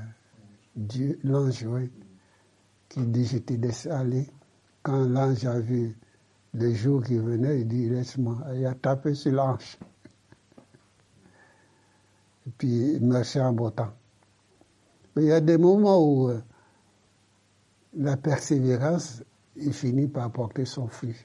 Dieu, 0.76 1.18
l'ange, 1.24 1.66
qui 2.88 3.00
dit 3.06 3.24
Je 3.24 3.38
t'ai 3.38 3.56
laissé 3.56 3.90
aller. 3.90 4.30
Quand 4.82 5.08
l'ange 5.08 5.44
a 5.44 5.58
vu 5.58 5.96
le 6.54 6.72
jour 6.72 7.02
qui 7.02 7.18
venait, 7.18 7.62
il 7.62 7.68
dit 7.68 7.88
Laisse-moi. 7.88 8.38
Il 8.54 8.64
a 8.64 8.74
tapé 8.74 9.14
sur 9.14 9.32
l'ange. 9.32 9.76
Et 12.46 12.50
puis 12.56 12.92
il 12.92 13.04
marchait 13.04 13.40
en 13.40 13.52
beau 13.52 13.70
temps. 13.70 13.92
Mais 15.16 15.22
il 15.22 15.28
y 15.28 15.32
a 15.32 15.40
des 15.40 15.56
moments 15.56 15.98
où 15.98 16.28
euh, 16.28 16.40
la 17.96 18.16
persévérance, 18.16 19.22
finit 19.72 20.06
par 20.06 20.30
porter 20.30 20.66
son 20.66 20.86
fruit. 20.86 21.16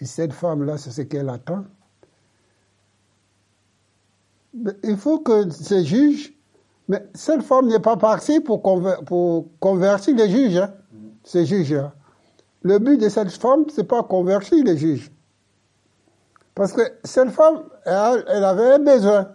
Et 0.00 0.06
cette 0.06 0.32
femme-là, 0.32 0.78
c'est 0.78 0.90
ce 0.90 1.02
qu'elle 1.02 1.28
attend. 1.28 1.64
il 4.82 4.96
faut 4.96 5.18
que 5.18 5.50
ces 5.50 5.84
juges, 5.84 6.32
mais 6.88 7.06
cette 7.12 7.42
femme 7.42 7.66
n'est 7.68 7.80
pas 7.80 7.98
partie 7.98 8.40
pour, 8.40 8.62
convertir 9.60 10.16
les 10.16 10.30
juges, 10.30 10.56
hein, 10.56 10.72
ces 11.24 11.44
juges-là. 11.44 11.92
Le 12.62 12.78
but 12.78 12.98
de 12.98 13.10
cette 13.10 13.30
femme, 13.30 13.66
c'est 13.68 13.84
pas 13.84 14.02
convertir 14.02 14.64
les 14.64 14.78
juges. 14.78 15.12
Parce 16.54 16.72
que 16.72 16.80
cette 17.04 17.30
femme, 17.30 17.64
elle, 17.84 18.44
avait 18.44 18.72
un 18.72 18.78
besoin. 18.78 19.28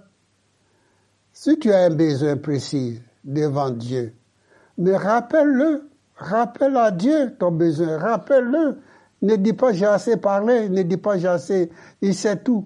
Si 1.33 1.59
tu 1.59 1.71
as 1.71 1.85
un 1.85 1.91
besoin 1.91 2.35
précis 2.37 2.99
devant 3.23 3.69
Dieu, 3.69 4.13
mais 4.77 4.95
rappelle-le, 4.95 5.89
rappelle 6.15 6.77
à 6.77 6.91
Dieu 6.91 7.35
ton 7.37 7.51
besoin, 7.51 7.97
rappelle-le. 7.97 8.77
Ne 9.21 9.35
dis 9.35 9.53
pas 9.53 9.71
j'ai 9.71 9.85
assez 9.85 10.17
parlé, 10.17 10.67
ne 10.69 10.81
dis 10.81 10.97
pas 10.97 11.17
j'ai 11.17 11.27
assez, 11.27 11.69
il 12.01 12.15
sait 12.15 12.37
tout. 12.37 12.65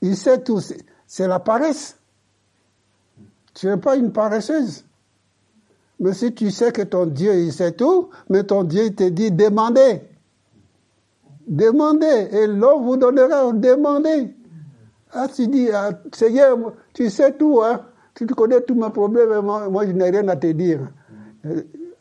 Il 0.00 0.16
sait 0.16 0.42
tout, 0.42 0.60
c'est 1.06 1.28
la 1.28 1.38
paresse. 1.40 1.98
Tu 3.54 3.66
n'es 3.66 3.76
pas 3.76 3.96
une 3.96 4.12
paresseuse. 4.12 4.84
Mais 5.98 6.12
si 6.12 6.34
tu 6.34 6.50
sais 6.50 6.72
que 6.72 6.82
ton 6.82 7.06
Dieu, 7.06 7.34
il 7.34 7.52
sait 7.52 7.72
tout, 7.72 8.10
mais 8.28 8.44
ton 8.44 8.64
Dieu 8.64 8.94
te 8.94 9.04
dit 9.04 9.30
demandez. 9.30 10.02
Demandez, 11.46 12.28
et 12.32 12.46
l'homme 12.46 12.84
vous 12.84 12.96
donnera, 12.96 13.52
demandez. 13.52 14.34
Ah, 15.12 15.28
tu 15.28 15.46
dis, 15.46 15.70
ah, 15.72 15.90
Seigneur, 16.12 16.58
tu 16.92 17.08
sais 17.08 17.32
tout, 17.32 17.62
hein. 17.62 17.86
Tu 18.16 18.26
connais 18.26 18.62
tous 18.62 18.74
mes 18.74 18.88
problèmes, 18.88 19.40
moi, 19.44 19.68
moi 19.68 19.86
je 19.86 19.92
n'ai 19.92 20.08
rien 20.10 20.26
à 20.28 20.36
te 20.36 20.46
dire. 20.46 20.88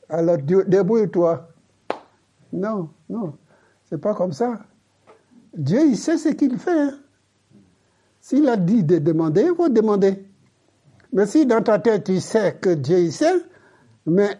Alors, 0.08 0.38
débrouille-toi. 0.38 1.50
Non, 2.54 2.90
non, 3.10 3.34
c'est 3.84 3.98
pas 3.98 4.14
comme 4.14 4.32
ça. 4.32 4.62
Dieu, 5.54 5.82
il 5.88 5.98
sait 5.98 6.18
ce 6.18 6.30
qu'il 6.30 6.58
fait. 6.58 6.72
Hein. 6.72 6.98
S'il 8.22 8.48
a 8.48 8.56
dit 8.56 8.84
de 8.84 8.98
demander, 8.98 9.44
il 9.44 9.56
faut 9.56 9.68
demander. 9.68 10.26
Mais 11.12 11.26
si 11.26 11.46
dans 11.46 11.62
ta 11.62 11.80
tête 11.80 12.06
tu 12.06 12.20
sais 12.20 12.58
que 12.60 12.74
Dieu 12.74 13.00
il 13.00 13.12
sait, 13.14 13.42
mais 14.06 14.38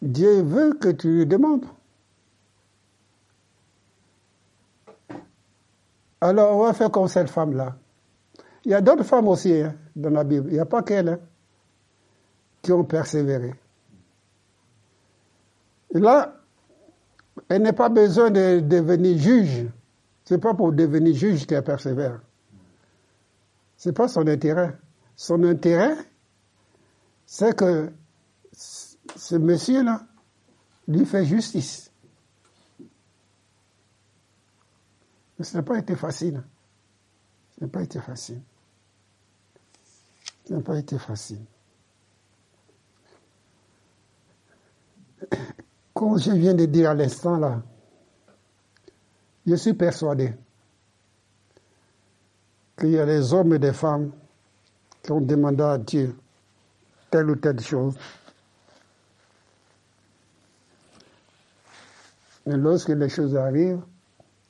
Dieu 0.00 0.42
veut 0.42 0.74
que 0.74 0.88
tu 0.88 1.08
lui 1.08 1.26
demandes. 1.26 1.64
Alors 6.20 6.56
on 6.56 6.64
va 6.64 6.72
faire 6.72 6.90
comme 6.90 7.08
cette 7.08 7.30
femme-là. 7.30 7.76
Il 8.64 8.72
y 8.72 8.74
a 8.74 8.80
d'autres 8.80 9.04
femmes 9.04 9.28
aussi 9.28 9.54
hein, 9.54 9.74
dans 9.96 10.10
la 10.10 10.24
Bible. 10.24 10.48
Il 10.48 10.54
n'y 10.54 10.60
a 10.60 10.66
pas 10.66 10.82
qu'elle 10.82 11.08
hein, 11.08 11.20
qui 12.60 12.72
ont 12.72 12.84
persévéré. 12.84 13.54
Et 15.94 15.98
là, 15.98 16.40
elle 17.48 17.62
n'a 17.62 17.72
pas 17.72 17.88
besoin 17.88 18.30
de 18.30 18.60
devenir 18.60 19.18
juge. 19.18 19.66
Ce 20.24 20.34
n'est 20.34 20.40
pas 20.40 20.54
pour 20.54 20.72
devenir 20.72 21.14
juge 21.14 21.46
qu'elle 21.46 21.64
persévère. 21.64 22.20
Ce 23.76 23.88
n'est 23.88 23.94
pas 23.94 24.08
son 24.08 24.26
intérêt. 24.26 24.76
Son 25.16 25.42
intérêt, 25.44 25.96
c'est 27.26 27.56
que 27.56 27.92
ce 28.52 29.36
monsieur-là 29.36 30.06
lui 30.88 31.04
fait 31.04 31.24
justice. 31.24 31.90
Mais 35.38 35.44
ce 35.44 35.56
n'a 35.56 35.62
pas 35.62 35.78
été 35.78 35.96
facile. 35.96 36.42
Ce 37.50 37.64
n'a 37.64 37.68
pas 37.70 37.82
été 37.82 38.00
facile. 38.00 38.40
Ce 40.44 40.54
n'a 40.54 40.60
pas 40.60 40.78
été 40.78 40.98
facile. 40.98 41.44
Comme 45.94 46.18
je 46.18 46.32
viens 46.32 46.54
de 46.54 46.64
dire 46.66 46.90
à 46.90 46.94
l'instant 46.94 47.36
là, 47.36 47.62
je 49.46 49.54
suis 49.54 49.74
persuadé 49.74 50.34
qu'il 52.78 52.90
y 52.90 52.98
a 52.98 53.06
des 53.06 53.32
hommes 53.32 53.54
et 53.54 53.58
des 53.58 53.72
femmes 53.72 54.12
qui 55.02 55.12
ont 55.12 55.20
demandé 55.20 55.62
à 55.62 55.78
Dieu 55.78 56.16
telle 57.10 57.30
ou 57.30 57.36
telle 57.36 57.60
chose. 57.60 57.96
Et 62.46 62.56
lorsque 62.56 62.88
les 62.88 63.08
choses 63.08 63.36
arrivent, 63.36 63.82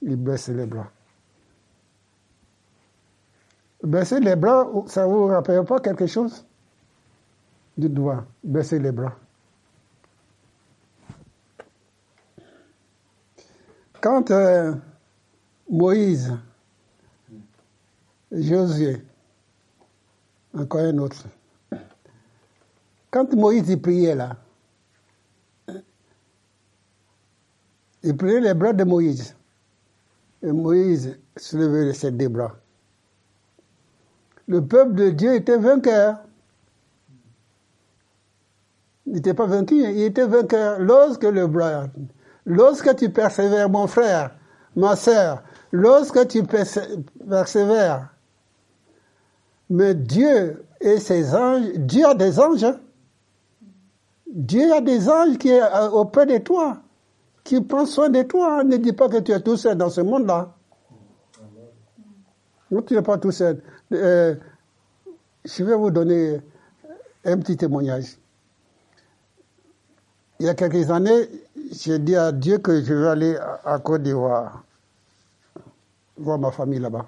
ils 0.01 0.17
baissent 0.17 0.49
les 0.49 0.67
bras. 0.67 0.91
Baisser 3.83 4.21
les 4.21 4.37
bras, 4.37 4.69
ça 4.87 5.07
ne 5.07 5.13
vous 5.13 5.27
rappelle 5.27 5.65
pas 5.65 5.81
quelque 5.81 6.07
chose? 6.07 6.47
Du 7.77 7.89
doigt, 7.89 8.25
baisser 8.45 8.79
les 8.79 8.93
bras. 8.93 9.17
Quand 14.01 14.31
euh, 14.31 14.75
Moïse, 15.69 16.33
Josué, 18.31 19.03
encore 20.55 20.81
un 20.81 20.99
autre. 20.99 21.25
Quand 23.11 23.33
Moïse 23.35 23.69
y 23.69 23.77
priait 23.77 24.15
là, 24.15 24.37
il 28.03 28.17
priait 28.17 28.41
les 28.41 28.55
bras 28.55 28.73
de 28.73 28.85
Moïse. 28.85 29.35
Et 30.43 30.51
Moïse 30.51 31.19
soulevait 31.37 31.93
ses 31.93 32.11
deux 32.11 32.29
bras. 32.29 32.62
Le 34.53 34.61
peuple 34.61 34.93
de 34.97 35.09
Dieu 35.09 35.35
était 35.35 35.57
vainqueur. 35.57 36.19
Il 39.07 39.15
n'était 39.15 39.33
pas 39.33 39.47
vaincu, 39.47 39.77
il 39.77 40.03
était 40.03 40.27
vainqueur. 40.27 40.79
Lorsque 40.79 41.25
le 41.25 41.47
bras, 41.47 41.87
lorsque 42.45 42.95
tu 42.97 43.09
persévères, 43.09 43.71
mon 43.71 43.87
frère, 43.87 44.33
ma 44.77 44.95
sœur, 44.95 45.43
lorsque 45.71 46.29
tu 46.29 46.43
persévères, 46.43 48.11
mais 49.71 49.95
Dieu 49.95 50.63
et 50.83 50.99
ses 50.99 51.35
anges, 51.35 51.73
Dieu 51.77 52.05
a 52.05 52.15
des 52.15 52.39
anges. 52.39 52.65
Hein. 52.65 52.79
Dieu 54.27 54.71
a 54.71 54.83
des 54.83 55.09
anges 55.09 55.39
qui 55.39 55.49
sont 55.49 55.65
euh, 55.65 55.89
auprès 55.93 56.27
de 56.27 56.37
toi, 56.37 56.77
qui 57.43 57.59
prennent 57.63 57.87
soin 57.87 58.11
de 58.11 58.21
toi. 58.21 58.65
Ne 58.65 58.77
dis 58.77 58.93
pas 58.93 59.09
que 59.09 59.17
tu 59.17 59.33
es 59.33 59.41
tout 59.41 59.57
seul 59.57 59.79
dans 59.79 59.89
ce 59.89 60.03
monde-là. 60.03 60.55
Non, 62.73 62.81
tu 62.81 62.95
n'es 62.95 63.03
pas 63.03 63.19
tout 63.19 63.31
seul. 63.31 63.61
Euh, 63.93 64.35
je 65.45 65.63
vais 65.63 65.77
vous 65.77 65.91
donner 65.91 66.41
un 67.23 67.37
petit 67.37 67.55
témoignage. 67.55 68.17
Il 70.41 70.47
y 70.47 70.49
a 70.49 70.55
quelques 70.55 70.91
années, 70.91 71.29
j'ai 71.71 71.99
dit 71.99 72.17
à 72.17 72.33
Dieu 72.33 72.59
que 72.59 72.83
je 72.83 72.95
vais 72.95 73.09
aller 73.09 73.37
à 73.65 73.79
Côte 73.79 74.03
d'Ivoire, 74.03 74.65
voir 76.17 76.39
ma 76.39 76.51
famille 76.51 76.79
là-bas. 76.79 77.07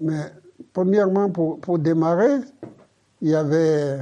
Mais 0.00 0.32
premièrement, 0.72 1.28
pour, 1.28 1.58
pour 1.58 1.80
démarrer, 1.80 2.38
il 3.20 3.30
y 3.30 3.34
avait 3.34 3.98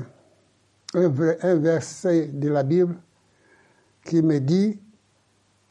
un, 0.93 1.09
verset 1.57 2.27
de 2.27 2.51
la 2.51 2.65
Bible 2.65 2.97
qui 4.05 4.21
me 4.21 4.41
dit, 4.41 4.79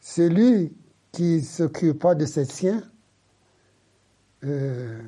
celui 0.00 0.72
qui 1.12 1.36
ne 1.36 1.42
s'occupe 1.42 2.00
pas 2.00 2.16
de 2.16 2.26
ses 2.26 2.44
siens 2.44 2.82
euh, 4.44 5.00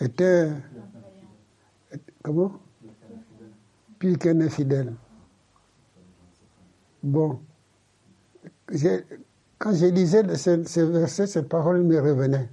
était, 0.00 0.50
comment? 2.22 2.52
Puis 3.98 4.16
qu'un 4.18 4.40
infidèle. 4.40 4.94
Bon, 7.02 7.40
quand 9.58 9.74
je 9.74 9.86
lisais 9.86 10.36
ce, 10.36 10.80
verset, 10.80 11.26
cette 11.26 11.48
parole 11.48 11.82
me 11.82 12.00
revenait. 12.00 12.48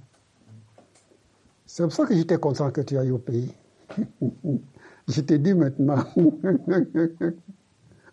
C'est 1.66 1.82
pour 1.84 1.92
ça 1.92 2.06
que 2.06 2.14
j'étais 2.14 2.38
content 2.38 2.70
que 2.70 2.82
tu 2.82 2.98
ailles 2.98 3.10
au 3.10 3.18
pays. 3.18 3.54
Je 5.08 5.20
te 5.20 5.34
dis 5.34 5.52
maintenant, 5.52 6.04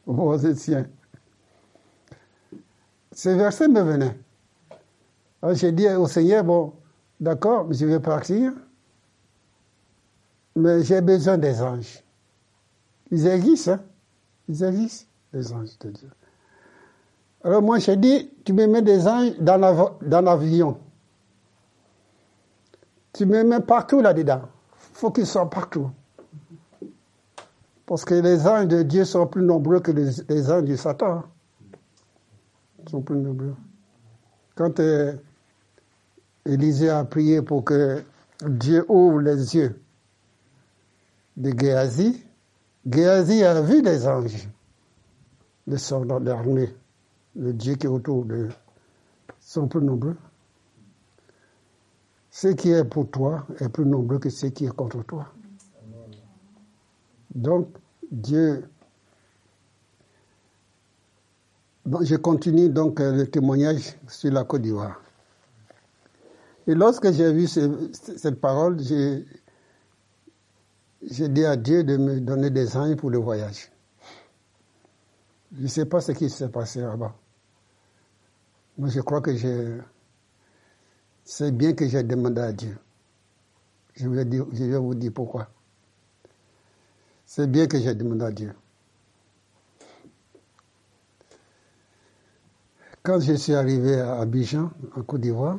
vos 0.06 0.38
étiens. 0.38 0.88
Ce 3.12 3.30
verset 3.30 3.68
me 3.68 3.82
venait. 3.82 4.18
j'ai 5.54 5.72
dit 5.72 5.88
au 5.90 6.08
Seigneur, 6.08 6.44
bon, 6.44 6.74
d'accord, 7.20 7.72
je 7.72 7.86
vais 7.86 8.00
partir, 8.00 8.54
mais 10.56 10.84
j'ai 10.84 11.02
besoin 11.02 11.38
des 11.38 11.62
anges. 11.62 12.04
Ils 13.12 13.28
existent, 13.28 13.74
hein? 13.74 13.80
Ils 14.48 14.64
existent, 14.64 15.08
les 15.34 15.54
anges 15.54 15.78
de 15.80 15.90
Dieu. 15.90 16.10
Alors 17.44 17.62
moi, 17.62 17.80
j'ai 17.80 17.96
dit, 17.96 18.30
tu 18.44 18.54
me 18.54 18.68
mets 18.68 18.82
des 18.82 19.08
anges 19.08 19.38
dans 19.40 20.22
l'avion. 20.22 20.78
Tu 23.14 23.26
me 23.26 23.44
mets 23.44 23.62
partout 23.62 24.02
là-dedans. 24.02 24.42
Il 24.44 24.96
faut 24.96 25.12
qu'ils 25.12 25.26
soient 25.26 25.50
partout. 25.50 25.90
Parce 27.86 28.06
que 28.06 28.14
les 28.14 28.46
anges 28.46 28.68
de 28.68 28.84
Dieu 28.84 29.06
sont 29.06 29.26
plus 29.26 29.44
nombreux 29.44 29.80
que 29.80 29.92
les, 29.92 30.52
anges 30.52 30.64
du 30.64 30.78
Satan. 30.78 31.24
Ils 32.84 32.90
sont 32.90 33.02
plus 33.02 33.16
nombreux. 33.16 33.56
Quand 34.56 34.80
euh, 34.80 35.16
Élisée 36.50 36.90
a 36.90 37.06
prié 37.06 37.44
pour 37.44 37.64
que 37.64 38.02
Dieu 38.44 38.84
ouvre 38.90 39.22
les 39.22 39.56
yeux 39.56 39.80
de 41.38 41.52
Géasi, 41.58 42.24
Géasi 42.90 43.44
a 43.44 43.62
vu 43.62 43.84
les 43.84 44.08
anges, 44.08 44.50
les 45.68 45.78
soldats 45.78 46.20
d'armée, 46.20 46.74
le 47.36 47.54
Dieu 47.54 47.76
qui 47.76 47.86
est 47.86 47.90
autour 47.90 48.26
d'eux, 48.26 48.50
sont 49.40 49.68
plus 49.68 49.82
nombreux. 49.82 50.18
Ce 52.32 52.48
qui 52.48 52.72
est 52.72 52.84
pour 52.84 53.10
toi 53.12 53.46
est 53.60 53.70
plus 53.70 53.86
nombreux 53.86 54.18
que 54.18 54.30
ce 54.30 54.48
qui 54.48 54.66
est 54.66 54.76
contre 54.76 55.04
toi. 55.04 55.32
Donc, 57.36 57.68
Dieu. 58.12 58.68
je 62.02 62.16
continue 62.16 62.70
donc 62.70 63.00
euh, 63.00 63.12
le 63.12 63.28
témoignage 63.28 63.96
sur 64.08 64.32
la 64.32 64.44
Côte 64.44 64.64
d'Ivoire. 64.64 65.00
Et 66.70 66.76
lorsque 66.76 67.12
j'ai 67.12 67.34
vu 67.34 67.48
cette 67.48 68.40
parole, 68.40 68.80
j'ai 68.80 69.26
dit 71.02 71.44
à 71.44 71.56
Dieu 71.56 71.84
de 71.84 71.98
me 71.98 72.20
donner 72.20 72.52
des 72.52 72.78
anges 72.78 72.96
pour 72.96 73.10
le 73.10 73.18
voyage. 73.18 73.72
Je 75.58 75.64
ne 75.64 75.68
sais 75.68 75.88
pas 75.88 76.00
ce 76.00 76.12
qui 76.12 76.30
s'est 76.30 76.50
passé 76.50 76.82
là-bas. 76.82 77.16
Moi, 78.78 78.90
je 78.90 79.00
crois 79.02 79.20
que 79.20 79.36
c'est 81.24 81.52
bien 81.58 81.74
que 81.74 81.88
j'ai 81.88 82.04
demandé 82.04 82.40
à 82.40 82.54
Dieu. 82.54 82.78
Je 83.96 84.08
vais, 84.08 84.28
je 84.30 84.64
vais 84.66 84.78
vous 84.78 84.94
dire 84.94 85.12
pourquoi. 85.12 85.50
C'est 87.26 87.50
bien 87.50 87.66
que 87.66 87.80
j'ai 87.80 87.96
demandé 87.96 88.26
à 88.26 88.32
Dieu. 88.32 88.54
Quand 93.02 93.20
je 93.20 93.34
suis 93.34 93.56
arrivé 93.56 94.00
à 94.00 94.20
Abidjan, 94.20 94.70
en 94.96 95.02
Côte 95.02 95.22
d'Ivoire, 95.22 95.58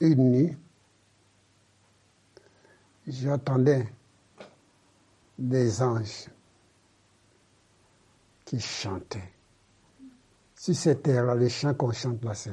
une 0.00 0.30
nuit, 0.30 0.56
j'attendais 3.06 3.88
des 5.38 5.82
anges 5.82 6.28
qui 8.44 8.60
chantaient. 8.60 9.32
Si 10.54 10.74
c'était 10.74 11.22
là, 11.22 11.34
les 11.34 11.48
chants 11.48 11.74
qu'on 11.74 11.92
chante 11.92 12.24
là, 12.24 12.34
c'est. 12.34 12.50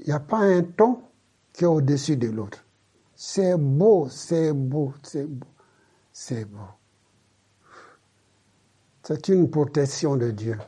Il 0.00 0.06
n'y 0.06 0.12
a 0.12 0.20
pas 0.20 0.38
un 0.38 0.62
ton 0.62 1.02
qui 1.52 1.64
est 1.64 1.66
au-dessus 1.66 2.16
de 2.16 2.28
l'autre. 2.28 2.64
C'est 3.14 3.56
beau, 3.56 4.08
c'est 4.08 4.52
beau, 4.52 4.94
c'est 5.02 5.26
beau, 5.26 5.46
c'est 6.12 6.44
beau. 6.44 6.68
C'est 9.02 9.28
une 9.28 9.50
protection 9.50 10.16
de 10.16 10.30
Dieu. 10.30 10.58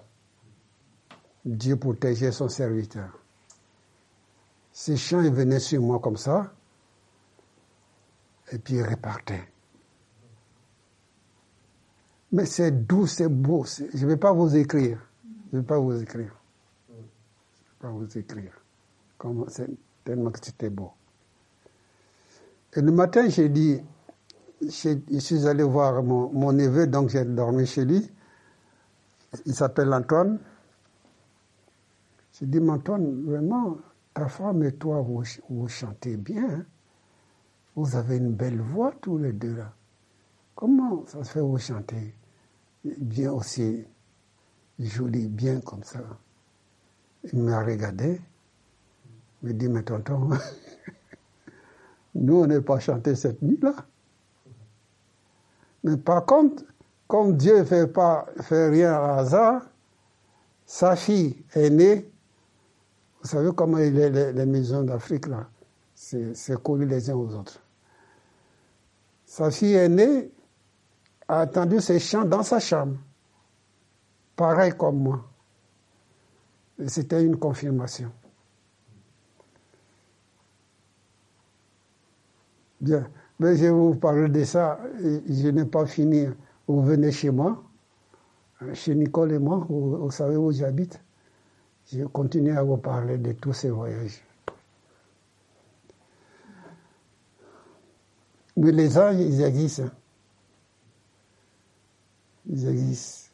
Dieu 1.44 1.76
protégeait 1.76 2.32
son 2.32 2.48
serviteur. 2.48 3.21
Ces 4.72 4.96
chants 4.96 5.20
venaient 5.30 5.60
sur 5.60 5.82
moi 5.82 5.98
comme 5.98 6.16
ça, 6.16 6.52
et 8.50 8.58
puis 8.58 8.74
ils 8.74 8.82
repartaient. 8.82 9.48
Mais 12.32 12.46
c'est 12.46 12.86
doux, 12.86 13.06
c'est 13.06 13.28
beau. 13.28 13.64
Je 13.64 14.04
ne 14.04 14.06
vais 14.06 14.16
pas 14.16 14.32
vous 14.32 14.56
écrire. 14.56 14.98
Je 15.50 15.56
ne 15.56 15.60
vais 15.60 15.66
pas 15.66 15.78
vous 15.78 16.00
écrire. 16.00 16.34
Je 16.88 16.94
ne 16.94 16.98
vais 16.98 17.06
pas 17.78 17.90
vous 17.90 18.18
écrire. 18.18 18.52
Comment 19.18 19.46
tellement 20.02 20.30
que 20.30 20.38
c'était 20.42 20.70
beau. 20.70 20.92
Et 22.74 22.80
le 22.80 22.90
matin, 22.90 23.28
j'ai 23.28 23.50
dit, 23.50 23.80
je 24.62 25.18
suis 25.18 25.46
allé 25.46 25.62
voir 25.62 26.02
mon, 26.02 26.52
neveu, 26.52 26.86
donc 26.86 27.10
j'ai 27.10 27.24
dormi 27.24 27.66
chez 27.66 27.84
lui. 27.84 28.10
Il 29.44 29.54
s'appelle 29.54 29.92
Antoine. 29.92 30.38
J'ai 32.32 32.46
dit, 32.46 32.58
Antoine, 32.66 33.24
vraiment, 33.26 33.76
ta 34.14 34.28
femme 34.28 34.62
et 34.62 34.72
toi, 34.72 35.00
vous, 35.00 35.68
chantez 35.68 36.16
bien. 36.16 36.48
Hein. 36.48 36.66
Vous 37.74 37.96
avez 37.96 38.18
une 38.18 38.32
belle 38.32 38.60
voix 38.60 38.92
tous 39.00 39.18
les 39.18 39.32
deux 39.32 39.54
là. 39.54 39.72
Comment 40.54 41.06
ça 41.06 41.24
se 41.24 41.32
fait 41.32 41.40
vous 41.40 41.58
chantez 41.58 42.14
bien 42.84 43.32
aussi 43.32 43.84
joli, 44.78 45.28
bien 45.28 45.60
comme 45.60 45.82
ça? 45.82 46.00
Il 47.32 47.38
m'a 47.38 47.64
regardé 47.64 48.20
me 49.42 49.52
dit, 49.52 49.68
mais 49.68 49.82
tonton, 49.82 50.30
nous, 52.14 52.42
on 52.42 52.46
n'est 52.46 52.60
pas 52.60 52.78
chanté 52.78 53.14
cette 53.14 53.42
nuit-là. 53.42 53.74
Mais 55.84 55.96
par 55.96 56.24
contre, 56.26 56.64
comme 57.08 57.36
Dieu 57.36 57.58
ne 57.58 57.64
fait 57.64 58.68
rien 58.68 58.92
à 58.92 59.16
hasard, 59.18 59.62
sa 60.64 60.96
fille 60.96 61.44
est 61.54 61.70
née. 61.70 62.11
Vous 63.22 63.28
savez 63.28 63.50
comment 63.54 63.78
il 63.78 63.98
est, 63.98 64.32
les, 64.32 64.46
maisons 64.46 64.82
d'Afrique, 64.82 65.28
là? 65.28 65.48
C'est 65.94 66.60
collé 66.60 66.86
les 66.86 67.08
uns 67.08 67.14
aux 67.14 67.32
autres. 67.34 67.62
Sa 69.24 69.50
fille 69.50 69.74
est 69.74 69.88
née, 69.88 70.32
a 71.28 71.40
attendu 71.40 71.80
ses 71.80 72.00
chants 72.00 72.24
dans 72.24 72.42
sa 72.42 72.58
chambre. 72.58 72.96
pareil 74.34 74.72
comme 74.76 74.98
moi. 74.98 75.24
C'était 76.88 77.22
une 77.22 77.36
confirmation. 77.36 78.10
Bien, 82.80 83.08
mais 83.38 83.56
je 83.56 83.62
vais 83.62 83.70
vous 83.70 83.94
parler 83.94 84.28
de 84.28 84.42
ça. 84.42 84.80
Je 84.98 85.48
n'ai 85.48 85.64
pas 85.64 85.86
fini. 85.86 86.26
Vous 86.66 86.82
venez 86.82 87.12
chez 87.12 87.30
moi, 87.30 87.62
chez 88.74 88.96
Nicole 88.96 89.32
et 89.32 89.38
moi, 89.38 89.64
vous 89.68 90.10
savez 90.10 90.36
où 90.36 90.50
j'habite? 90.50 91.00
Je 91.94 92.04
continue 92.04 92.56
à 92.56 92.62
vous 92.62 92.78
parler 92.78 93.18
de 93.18 93.32
tous 93.32 93.52
ces 93.52 93.68
voyages. 93.68 94.24
Mais 98.56 98.72
les 98.72 98.96
anges, 98.96 99.20
ils 99.20 99.42
existent. 99.42 99.90
Ils 102.48 102.66
existent. 102.66 103.30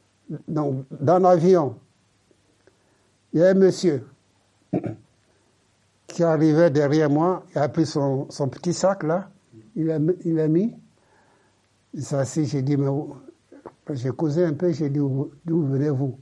Donc, 0.49 0.85
dans 0.91 1.19
l'avion, 1.21 1.77
il 3.33 3.41
y 3.41 3.43
a 3.45 3.51
un 3.51 3.55
monsieur 3.55 4.07
qui 6.09 6.25
arrivait 6.25 6.71
derrière 6.71 7.09
moi, 7.09 7.45
il 7.55 7.59
a 7.59 7.69
pris 7.69 7.87
son, 7.87 8.27
petit 8.51 8.75
sac 8.75 9.05
là, 9.05 9.31
il 9.77 9.91
a, 9.91 9.99
il 10.25 10.41
a 10.41 10.49
mis, 10.49 10.75
il 11.95 12.05
s'est 12.05 12.17
assis, 12.17 12.45
j'ai 12.45 12.63
dit, 12.63 12.77
mais 12.77 12.89
j'ai 13.91 14.11
causé 14.11 14.45
un 14.45 14.55
peu, 14.55 14.73
j'ai 14.73 14.91
dit, 14.91 14.99
d'où 14.99 15.63
venez-vous? 15.67 16.19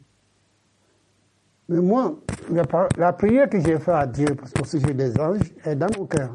Mais 1.68 1.80
moi, 1.80 2.16
la, 2.96 3.12
prière 3.12 3.50
que 3.50 3.58
j'ai 3.60 3.78
faite 3.78 3.94
à 3.94 4.06
Dieu 4.06 4.28
au 4.60 4.64
sujet 4.64 4.94
des 4.94 5.18
anges 5.18 5.52
est 5.64 5.74
dans 5.74 5.88
mon 5.98 6.06
cœur. 6.06 6.30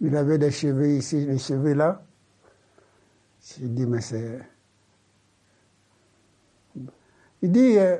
Il 0.00 0.14
avait 0.14 0.36
des 0.36 0.50
cheveux 0.50 0.88
ici, 0.88 1.24
des 1.24 1.38
cheveux 1.38 1.72
là. 1.72 2.02
J'ai 3.40 3.66
dit, 3.66 3.86
mais 3.86 4.00
c'est... 4.00 4.40
Il 7.40 7.52
dit, 7.52 7.78
euh, 7.78 7.98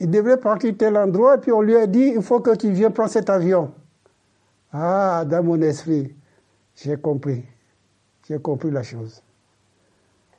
il 0.00 0.10
devrait 0.10 0.38
partir 0.38 0.76
tel 0.76 0.96
endroit, 0.96 1.38
puis 1.38 1.52
on 1.52 1.62
lui 1.62 1.76
a 1.76 1.86
dit, 1.86 2.12
il 2.16 2.22
faut 2.22 2.40
que 2.40 2.54
tu 2.56 2.70
viennes 2.70 2.92
prendre 2.92 3.10
cet 3.10 3.30
avion. 3.30 3.72
Ah, 4.72 5.24
dans 5.26 5.42
mon 5.42 5.60
esprit, 5.62 6.14
j'ai 6.74 6.96
compris. 6.96 7.44
J'ai 8.26 8.40
compris 8.40 8.70
la 8.70 8.82
chose. 8.82 9.22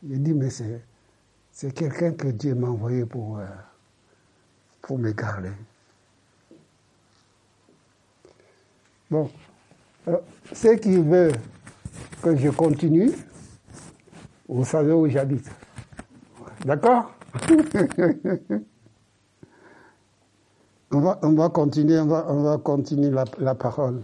J'ai 0.07 0.17
dit, 0.17 0.33
mais 0.33 0.49
c'est, 0.49 0.83
c'est 1.53 1.71
quelqu'un 1.73 2.13
que 2.13 2.27
Dieu 2.29 2.55
m'a 2.55 2.67
envoyé 2.67 3.05
pour, 3.05 3.37
euh, 3.37 3.45
me. 4.97 5.13
Bon, 9.11 9.29
ceux 10.51 10.75
qui 10.77 10.97
veulent 10.97 11.37
que 12.23 12.35
je 12.35 12.49
continue, 12.49 13.11
vous 14.49 14.65
savez 14.65 14.93
où 14.93 15.07
j'habite. 15.07 15.49
D'accord? 16.65 17.13
On, 20.91 20.99
va, 21.01 21.19
on 21.23 21.33
va 21.33 21.49
continuer, 21.49 21.99
on 21.99 22.05
va, 22.05 22.25
on 22.29 22.43
va 22.43 22.57
continuer 22.59 23.09
la, 23.09 23.25
la 23.39 23.55
parole. 23.55 24.03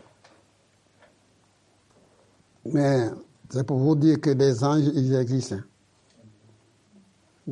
Mais 2.66 3.10
c'est 3.50 3.64
pour 3.66 3.78
vous 3.78 3.96
dire 3.96 4.20
que 4.20 4.32
les 4.32 4.64
anges, 4.64 4.88
ils 4.96 5.14
existent. 5.14 5.58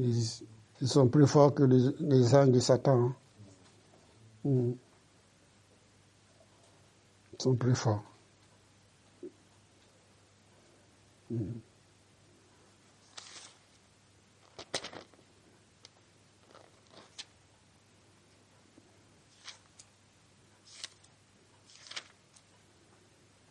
Ils, 0.01 0.87
sont 0.87 1.07
plus 1.07 1.25
forts 1.27 1.53
que 1.53 1.63
les, 1.63 2.35
anges 2.35 2.51
de 2.51 2.59
Satan. 2.59 3.13
Hmm. 4.43 4.71
Ils 7.33 7.41
sont 7.41 7.55
plus 7.55 7.75
forts. 7.75 8.03
Hmm. 11.29 11.59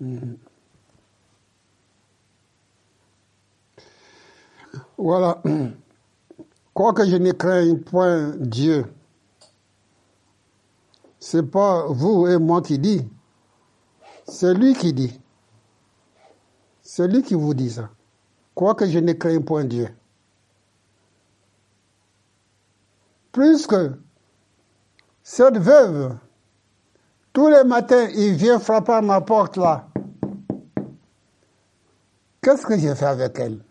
Hmm. 0.00 0.34
Voilà. 4.96 5.42
Quoique 6.76 7.06
je 7.06 7.16
ne 7.16 7.32
craigne 7.32 7.78
point 7.78 8.34
Dieu, 8.36 8.84
c'est 11.18 11.42
pas 11.42 11.86
vous 11.86 12.26
et 12.26 12.36
moi 12.36 12.60
qui 12.60 12.78
dit, 12.78 13.08
c'est 14.28 14.52
lui 14.52 14.74
qui 14.74 14.92
dit. 14.92 15.18
C'est 16.82 17.08
lui 17.08 17.22
qui 17.22 17.32
vous 17.32 17.54
dit 17.54 17.70
ça. 17.70 17.88
Quoique 18.54 18.86
je 18.86 18.98
ne 18.98 19.14
craigne 19.14 19.42
point 19.42 19.64
Dieu. 19.64 19.88
Puisque 23.32 23.74
cette 25.22 25.56
veuve, 25.56 26.18
tous 27.32 27.48
les 27.48 27.64
matins, 27.64 28.06
il 28.14 28.34
vient 28.34 28.58
frapper 28.58 28.92
à 28.92 29.00
ma 29.00 29.22
porte 29.22 29.56
là. 29.56 29.88
Qu'est-ce 32.42 32.66
que 32.66 32.78
j'ai 32.78 32.94
fait 32.94 33.06
avec 33.06 33.38
elle? 33.38 33.65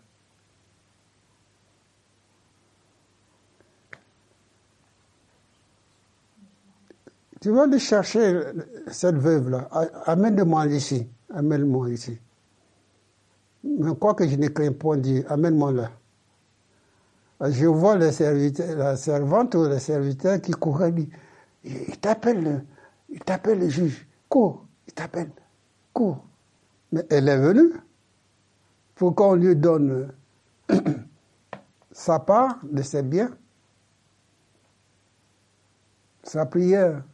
Tu 7.46 7.52
vas 7.52 7.62
aller 7.62 7.78
chercher 7.78 8.42
cette 8.88 9.18
veuve-là. 9.18 9.68
Amène-moi 10.06 10.66
ici. 10.66 11.06
Amène-moi 11.32 11.90
ici. 11.90 12.18
Mais 13.62 13.94
quoi 13.94 14.14
que 14.14 14.26
je 14.26 14.34
ne 14.34 14.48
crains 14.48 14.72
point 14.72 14.96
Dieu, 14.96 15.24
amène-moi 15.28 15.70
là. 15.70 15.90
Je 17.48 17.66
vois 17.66 17.98
la 17.98 18.96
servante 18.96 19.54
ou 19.54 19.62
le 19.62 19.78
serviteur 19.78 20.40
qui 20.40 20.50
courait, 20.50 20.92
il 21.62 21.96
t'appelle, 22.00 22.64
il 23.10 23.20
t'appelle 23.20 23.60
le 23.60 23.68
juge. 23.68 24.08
Cours, 24.28 24.66
il 24.88 24.94
t'appelle. 24.94 25.30
Cours. 25.92 26.24
Mais 26.90 27.06
elle 27.10 27.28
est 27.28 27.38
venue 27.38 27.74
pour 28.96 29.14
qu'on 29.14 29.36
lui 29.36 29.54
donne 29.54 30.12
sa 31.92 32.18
part 32.18 32.58
de 32.64 32.82
ses 32.82 33.04
biens, 33.04 33.30
sa 36.24 36.44
prière. 36.44 37.04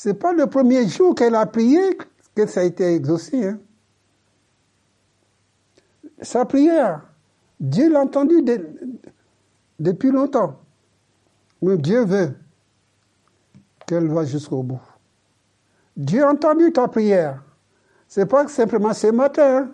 C'est 0.00 0.14
pas 0.14 0.32
le 0.32 0.46
premier 0.46 0.86
jour 0.86 1.12
qu'elle 1.12 1.34
a 1.34 1.44
prié 1.44 1.98
que 2.36 2.46
ça 2.46 2.60
a 2.60 2.62
été 2.62 2.94
exaucé. 2.94 3.48
Hein. 3.48 3.58
Sa 6.22 6.44
prière, 6.44 7.02
Dieu 7.58 7.90
l'a 7.90 8.02
entendu 8.02 8.44
depuis 9.80 10.12
longtemps. 10.12 10.60
Mais 11.60 11.76
Dieu 11.78 12.04
veut 12.04 12.32
qu'elle 13.88 14.06
va 14.06 14.24
jusqu'au 14.24 14.62
bout. 14.62 14.80
Dieu 15.96 16.22
a 16.22 16.30
entendu 16.30 16.72
ta 16.72 16.86
prière. 16.86 17.42
C'est 18.06 18.26
pas 18.26 18.46
simplement 18.46 18.94
ce 18.94 19.08
matin. 19.08 19.64
Hein. 19.64 19.70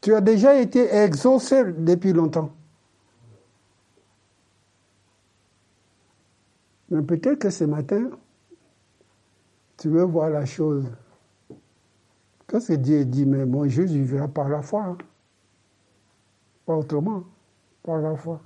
Tu 0.00 0.14
as 0.14 0.22
déjà 0.22 0.58
été 0.58 0.90
exaucé 0.94 1.62
depuis 1.76 2.14
longtemps. 2.14 2.50
Mais 6.90 7.02
peut-être 7.02 7.38
que 7.38 7.50
ce 7.50 7.64
matin, 7.64 8.10
tu 9.78 9.88
veux 9.88 10.02
voir 10.02 10.30
la 10.30 10.44
chose. 10.44 10.90
Qu'est-ce 12.48 12.72
que 12.72 12.78
Dieu 12.78 13.04
dit 13.04 13.24
Mais 13.26 13.46
mon 13.46 13.68
Jésus 13.68 14.02
vivra 14.02 14.26
par 14.26 14.48
la 14.48 14.60
foi. 14.60 14.84
Hein. 14.84 14.98
Pas 16.66 16.74
autrement, 16.74 17.22
par 17.82 17.98
la 17.98 18.16
foi. 18.16 18.40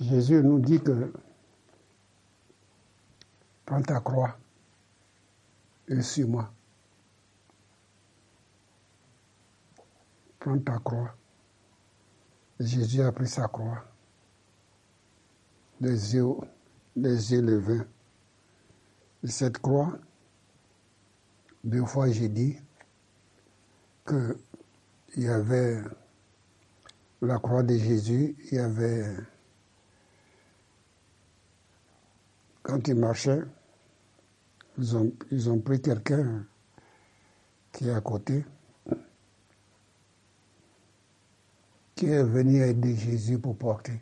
Jésus 0.00 0.42
nous 0.42 0.58
dit 0.58 0.80
que 0.80 1.12
prends 3.64 3.80
ta 3.80 4.00
croix 4.00 4.36
et 5.88 6.02
suis-moi. 6.02 6.52
Prends 10.38 10.58
ta 10.58 10.78
croix. 10.78 11.14
Jésus 12.60 13.02
a 13.02 13.12
pris 13.12 13.28
sa 13.28 13.48
croix. 13.48 13.84
Les 15.80 16.14
yeux, 16.14 16.34
les 16.96 17.32
yeux 17.32 17.42
levés. 17.42 17.82
Et 19.22 19.28
cette 19.28 19.58
croix, 19.58 19.98
deux 21.62 21.84
fois 21.84 22.10
j'ai 22.10 22.28
dit 22.28 22.56
qu'il 24.06 24.36
y 25.16 25.28
avait 25.28 25.82
la 27.24 27.38
croix 27.38 27.62
de 27.62 27.76
Jésus, 27.76 28.36
il 28.50 28.54
y 28.54 28.58
avait, 28.58 29.16
quand 32.62 32.86
il 32.86 32.96
marchait, 32.96 33.42
ils 34.78 34.96
ont, 34.96 35.12
ils 35.30 35.50
ont 35.50 35.58
pris 35.58 35.80
quelqu'un 35.80 36.46
qui 37.72 37.88
est 37.88 37.92
à 37.92 38.00
côté, 38.00 38.44
qui 41.94 42.06
est 42.06 42.22
venu 42.22 42.62
aider 42.62 42.96
Jésus 42.96 43.38
pour 43.38 43.56
porter. 43.56 44.00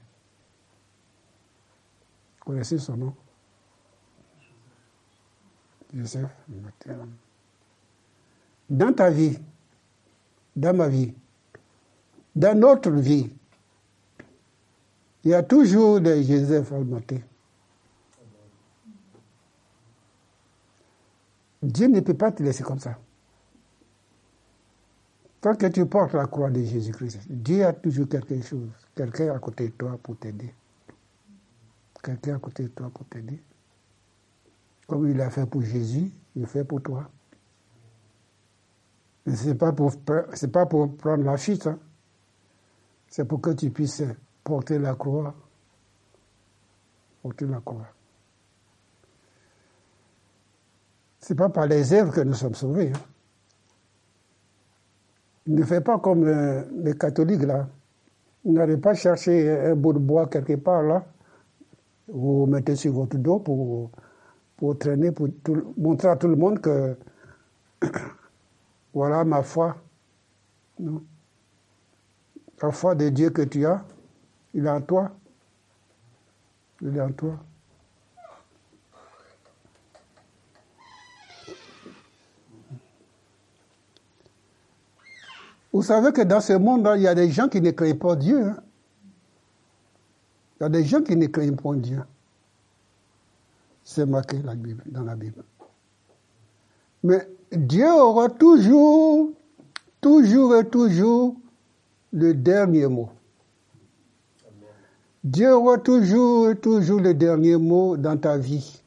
Vous 2.38 2.52
connaissez 2.52 2.78
son 2.78 2.96
nom? 2.96 3.14
Joseph 5.94 6.30
Dans 8.70 8.92
ta 8.94 9.10
vie, 9.10 9.38
dans 10.56 10.74
ma 10.74 10.88
vie, 10.88 11.12
dans 12.34 12.58
notre 12.58 12.90
vie, 12.90 13.30
il 15.24 15.30
y 15.30 15.34
a 15.34 15.42
toujours 15.42 16.00
des 16.00 16.24
Joseph 16.24 16.72
Almaté. 16.72 17.22
Dieu 21.62 21.86
ne 21.86 22.00
peut 22.00 22.14
pas 22.14 22.32
te 22.32 22.42
laisser 22.42 22.64
comme 22.64 22.80
ça. 22.80 22.98
Tant 25.40 25.54
que 25.54 25.66
tu 25.66 25.86
portes 25.86 26.14
la 26.14 26.26
croix 26.26 26.50
de 26.50 26.62
Jésus-Christ, 26.62 27.20
Dieu 27.28 27.64
a 27.64 27.72
toujours 27.72 28.08
quelque 28.08 28.40
chose, 28.42 28.70
quelqu'un 28.94 29.34
à 29.34 29.38
côté 29.38 29.68
de 29.68 29.72
toi 29.72 29.98
pour 30.02 30.16
t'aider. 30.16 30.54
Quelqu'un 32.02 32.36
à 32.36 32.38
côté 32.38 32.64
de 32.64 32.68
toi 32.68 32.90
pour 32.92 33.06
t'aider. 33.06 33.42
Comme 34.86 35.08
il 35.08 35.20
a 35.20 35.30
fait 35.30 35.46
pour 35.46 35.62
Jésus, 35.62 36.10
il 36.36 36.46
fait 36.46 36.64
pour 36.64 36.82
toi. 36.82 37.08
Ce 39.26 39.48
n'est 39.48 39.54
pas, 39.54 39.72
pour, 39.72 39.92
pas 40.00 40.66
pour 40.66 40.96
prendre 40.96 41.24
la 41.24 41.36
fuite. 41.36 41.66
Hein. 41.66 41.78
C'est 43.08 43.24
pour 43.24 43.40
que 43.40 43.50
tu 43.50 43.70
puisses 43.70 44.02
porter 44.42 44.78
la 44.78 44.94
croix. 44.94 45.34
Porter 47.22 47.46
la 47.46 47.60
croix. 47.60 47.86
Ce 51.22 51.32
n'est 51.32 51.36
pas 51.36 51.48
par 51.48 51.66
les 51.66 51.92
œuvres 51.92 52.12
que 52.12 52.20
nous 52.20 52.34
sommes 52.34 52.54
sauvés. 52.54 52.92
Hein. 52.92 53.00
Ne 55.46 55.62
faites 55.64 55.84
pas 55.84 55.98
comme 55.98 56.24
euh, 56.24 56.62
les 56.82 56.96
catholiques 56.96 57.42
là. 57.42 57.68
N'allez 58.44 58.76
pas 58.76 58.94
chercher 58.94 59.50
un 59.50 59.76
bout 59.76 59.92
de 59.92 59.98
bois 60.00 60.26
quelque 60.26 60.56
part 60.56 60.82
là. 60.82 61.04
Vous 62.08 62.46
mettez 62.46 62.74
sur 62.74 62.92
votre 62.92 63.16
dos 63.18 63.38
pour, 63.38 63.90
pour 64.56 64.76
traîner, 64.78 65.12
pour 65.12 65.28
montrer 65.76 66.08
à 66.08 66.16
tout 66.16 66.28
le 66.28 66.36
monde 66.36 66.60
que 66.60 66.96
voilà 68.92 69.24
ma 69.24 69.42
foi. 69.42 69.76
Non. 70.80 71.02
La 72.60 72.70
foi 72.72 72.94
de 72.94 73.08
Dieu 73.08 73.30
que 73.30 73.42
tu 73.42 73.64
as, 73.66 73.84
il 74.54 74.66
est 74.66 74.70
en 74.70 74.80
toi. 74.80 75.10
Il 76.80 76.96
est 76.96 77.00
en 77.00 77.12
toi. 77.12 77.38
Vous 85.72 85.82
savez 85.82 86.12
que 86.12 86.22
dans 86.22 86.40
ce 86.40 86.52
monde, 86.52 86.88
il 86.96 87.02
y 87.02 87.08
a 87.08 87.14
des 87.14 87.30
gens 87.30 87.48
qui 87.48 87.60
ne 87.60 87.70
craignent 87.70 87.98
pas 87.98 88.14
Dieu. 88.14 88.44
Hein. 88.44 88.62
Il 90.60 90.64
y 90.64 90.66
a 90.66 90.68
des 90.68 90.84
gens 90.84 91.02
qui 91.02 91.16
ne 91.16 91.26
craignent 91.26 91.56
pas 91.56 91.74
Dieu. 91.74 92.02
C'est 93.82 94.06
marqué 94.06 94.38
dans 94.38 95.02
la 95.02 95.16
Bible. 95.16 95.42
Mais 97.02 97.28
Dieu 97.50 97.90
aura 97.90 98.28
toujours, 98.28 99.30
toujours 100.00 100.56
et 100.56 100.68
toujours 100.68 101.36
le 102.12 102.34
dernier 102.34 102.86
mot. 102.86 103.10
Dieu 105.24 105.54
aura 105.54 105.78
toujours 105.78 106.50
et 106.50 106.56
toujours 106.56 107.00
le 107.00 107.14
dernier 107.14 107.56
mot 107.56 107.96
dans 107.96 108.16
ta 108.16 108.36
vie. 108.36 108.82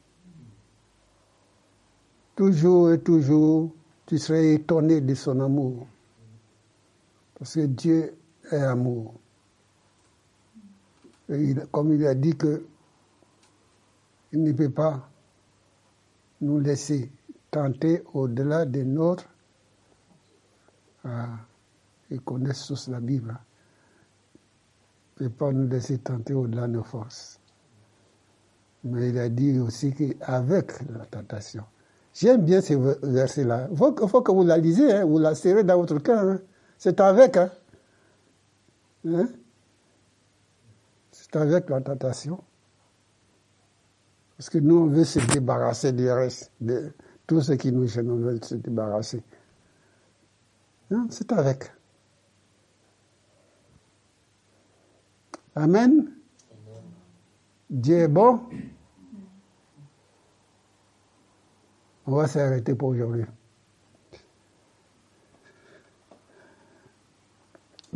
Toujours 2.36 2.92
et 2.92 3.00
toujours, 3.00 3.70
tu 4.06 4.18
serais 4.18 4.54
étonné 4.54 5.00
de 5.00 5.14
son 5.14 5.40
amour. 5.40 5.86
Parce 7.38 7.54
que 7.54 7.66
Dieu 7.66 8.16
est 8.50 8.56
amour. 8.56 9.14
Comme 11.72 11.92
il 11.92 12.06
a 12.06 12.14
dit 12.14 12.36
que 12.36 12.64
il 14.32 14.42
ne 14.42 14.52
peut 14.52 14.70
pas 14.70 15.08
nous 16.40 16.60
laisser 16.60 17.10
tenter 17.50 18.02
au-delà 18.12 18.64
de 18.66 18.82
notre. 18.82 19.24
Ah, 21.04 21.28
ils 22.10 22.20
connaissent 22.20 22.66
tous 22.66 22.88
la 22.88 23.00
Bible. 23.00 23.38
Il 25.18 25.24
ne 25.24 25.28
peut 25.28 25.34
pas 25.34 25.52
nous 25.52 25.68
laisser 25.68 25.98
tenter 25.98 26.34
au-delà 26.34 26.66
de 26.66 26.72
nos 26.72 26.82
forces. 26.82 27.40
Mais 28.84 29.08
il 29.08 29.18
a 29.18 29.28
dit 29.28 29.58
aussi 29.58 29.92
qu'avec 29.92 30.72
la 30.90 31.06
tentation. 31.06 31.64
J'aime 32.12 32.44
bien 32.44 32.60
ce 32.60 32.74
verset-là. 32.74 33.68
Il 33.70 33.76
faut, 33.76 33.92
que 33.92 34.32
vous 34.32 34.44
la 34.44 34.58
lisez, 34.58 34.92
hein, 34.92 35.04
vous 35.04 35.18
la 35.18 35.34
serrez 35.34 35.64
dans 35.64 35.76
votre 35.76 35.98
cœur. 35.98 36.22
Hein. 36.22 36.40
C'est 36.78 37.00
avec, 37.00 37.36
hein? 37.36 37.50
hein? 39.06 39.28
C'est 41.10 41.36
avec 41.36 41.68
la 41.70 41.80
tentation. 41.80 42.42
Parce 44.36 44.50
que 44.50 44.58
nous, 44.58 44.76
on 44.76 44.86
veut 44.86 45.04
se 45.04 45.18
débarrasser 45.32 45.92
du 45.92 46.10
reste, 46.10 46.52
de 46.60 46.92
tout 47.26 47.40
ce 47.40 47.52
qui 47.52 47.72
nous 47.72 47.86
gêne, 47.86 48.10
on 48.10 48.16
veut 48.16 48.38
se 48.42 48.54
débarrasser. 48.54 49.22
Non, 50.90 51.06
c'est 51.10 51.32
avec. 51.32 51.72
Amen. 55.54 56.12
Dieu 57.70 57.96
est 57.96 58.08
bon. 58.08 58.40
On 62.06 62.14
va 62.14 62.28
s'arrêter 62.28 62.74
pour 62.74 62.90
aujourd'hui. 62.90 63.24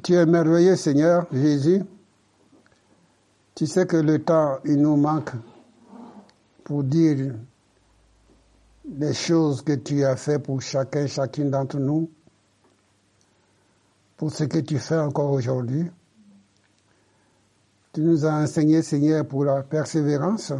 Tu 0.02 0.14
es 0.14 0.24
merveilleux, 0.24 0.76
Seigneur 0.76 1.26
Jésus. 1.32 1.82
Tu 3.54 3.66
sais 3.66 3.86
que 3.86 3.96
le 3.96 4.22
temps, 4.22 4.58
il 4.64 4.80
nous 4.80 4.96
manque 4.96 5.32
pour 6.64 6.84
dire 6.84 7.34
les 8.88 9.12
choses 9.12 9.62
que 9.62 9.74
tu 9.74 10.04
as 10.04 10.16
fait 10.16 10.38
pour 10.38 10.62
chacun, 10.62 11.06
chacune 11.06 11.50
d'entre 11.50 11.78
nous, 11.78 12.08
pour 14.16 14.32
ce 14.32 14.44
que 14.44 14.58
tu 14.58 14.78
fais 14.78 14.98
encore 14.98 15.32
aujourd'hui. 15.32 15.90
Tu 17.92 18.00
nous 18.00 18.24
as 18.24 18.32
enseigné, 18.32 18.82
Seigneur, 18.82 19.26
pour 19.26 19.44
la 19.44 19.62
persévérance. 19.62 20.52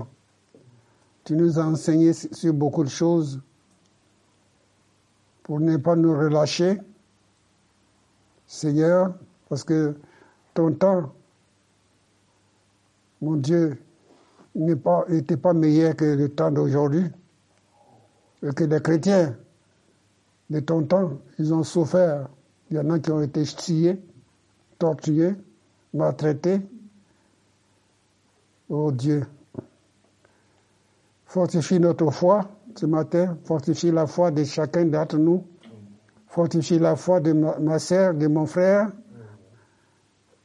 Tu 1.24 1.34
nous 1.34 1.58
as 1.58 1.64
enseigné 1.64 2.12
sur 2.12 2.52
beaucoup 2.52 2.84
de 2.84 2.88
choses 2.88 3.40
pour 5.44 5.60
ne 5.60 5.76
pas 5.76 5.96
nous 5.96 6.12
relâcher. 6.12 6.78
Seigneur, 8.46 9.14
parce 9.50 9.64
que 9.64 9.96
ton 10.54 10.72
temps, 10.72 11.12
mon 13.20 13.34
Dieu, 13.34 13.76
n'était 14.54 15.36
pas, 15.36 15.52
meilleur 15.52 15.94
que 15.96 16.04
le 16.04 16.28
temps 16.30 16.52
d'aujourd'hui. 16.52 17.04
Et 18.42 18.52
que 18.52 18.64
les 18.64 18.80
chrétiens 18.80 19.36
de 20.48 20.60
ton 20.60 20.84
temps, 20.84 21.18
ils 21.38 21.52
ont 21.52 21.64
souffert. 21.64 22.28
Il 22.70 22.76
y 22.76 22.80
en 22.80 22.88
a 22.90 22.98
qui 23.00 23.10
ont 23.10 23.20
été 23.20 23.44
sciés, 23.44 24.00
torturés, 24.78 25.34
maltraités. 25.92 26.60
Oh 28.68 28.92
Dieu, 28.92 29.26
fortifie 31.26 31.80
notre 31.80 32.10
foi 32.10 32.48
ce 32.76 32.86
matin, 32.86 33.36
fortifie 33.44 33.90
la 33.90 34.06
foi 34.06 34.30
de 34.30 34.44
chacun 34.44 34.84
d'entre 34.84 35.18
nous, 35.18 35.44
fortifie 36.28 36.78
la 36.78 36.94
foi 36.94 37.18
de 37.18 37.32
ma, 37.32 37.58
ma 37.58 37.80
soeur, 37.80 38.14
de 38.14 38.28
mon 38.28 38.46
frère, 38.46 38.92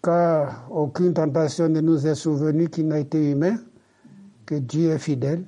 car 0.06 0.68
aucune 0.70 1.16
tentation 1.16 1.68
ne 1.68 1.82
nous 1.82 2.06
est 2.06 2.14
souvenue 2.14 2.70
qui 2.70 2.84
n'a 2.84 3.00
été 3.00 3.32
humaine, 3.32 3.60
que 4.46 4.54
Dieu 4.54 4.92
est 4.92 5.00
fidèle. 5.00 5.44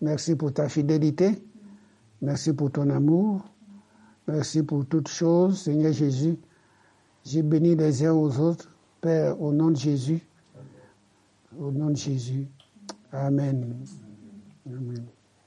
Merci 0.00 0.34
pour 0.34 0.50
ta 0.54 0.66
fidélité, 0.70 1.42
merci 2.22 2.54
pour 2.54 2.72
ton 2.72 2.88
amour, 2.88 3.44
merci 4.26 4.62
pour 4.62 4.86
toutes 4.86 5.08
choses, 5.08 5.60
Seigneur 5.60 5.92
Jésus. 5.92 6.38
J'ai 7.26 7.42
béni 7.42 7.76
les 7.76 8.02
uns 8.06 8.14
aux 8.14 8.40
autres, 8.40 8.74
Père, 9.02 9.38
au 9.40 9.52
nom 9.52 9.70
de 9.70 9.76
Jésus. 9.76 10.26
Au 11.60 11.70
nom 11.70 11.90
de 11.90 11.96
Jésus. 11.96 12.48
Amen. 13.12 13.76
Amen. 14.66 15.04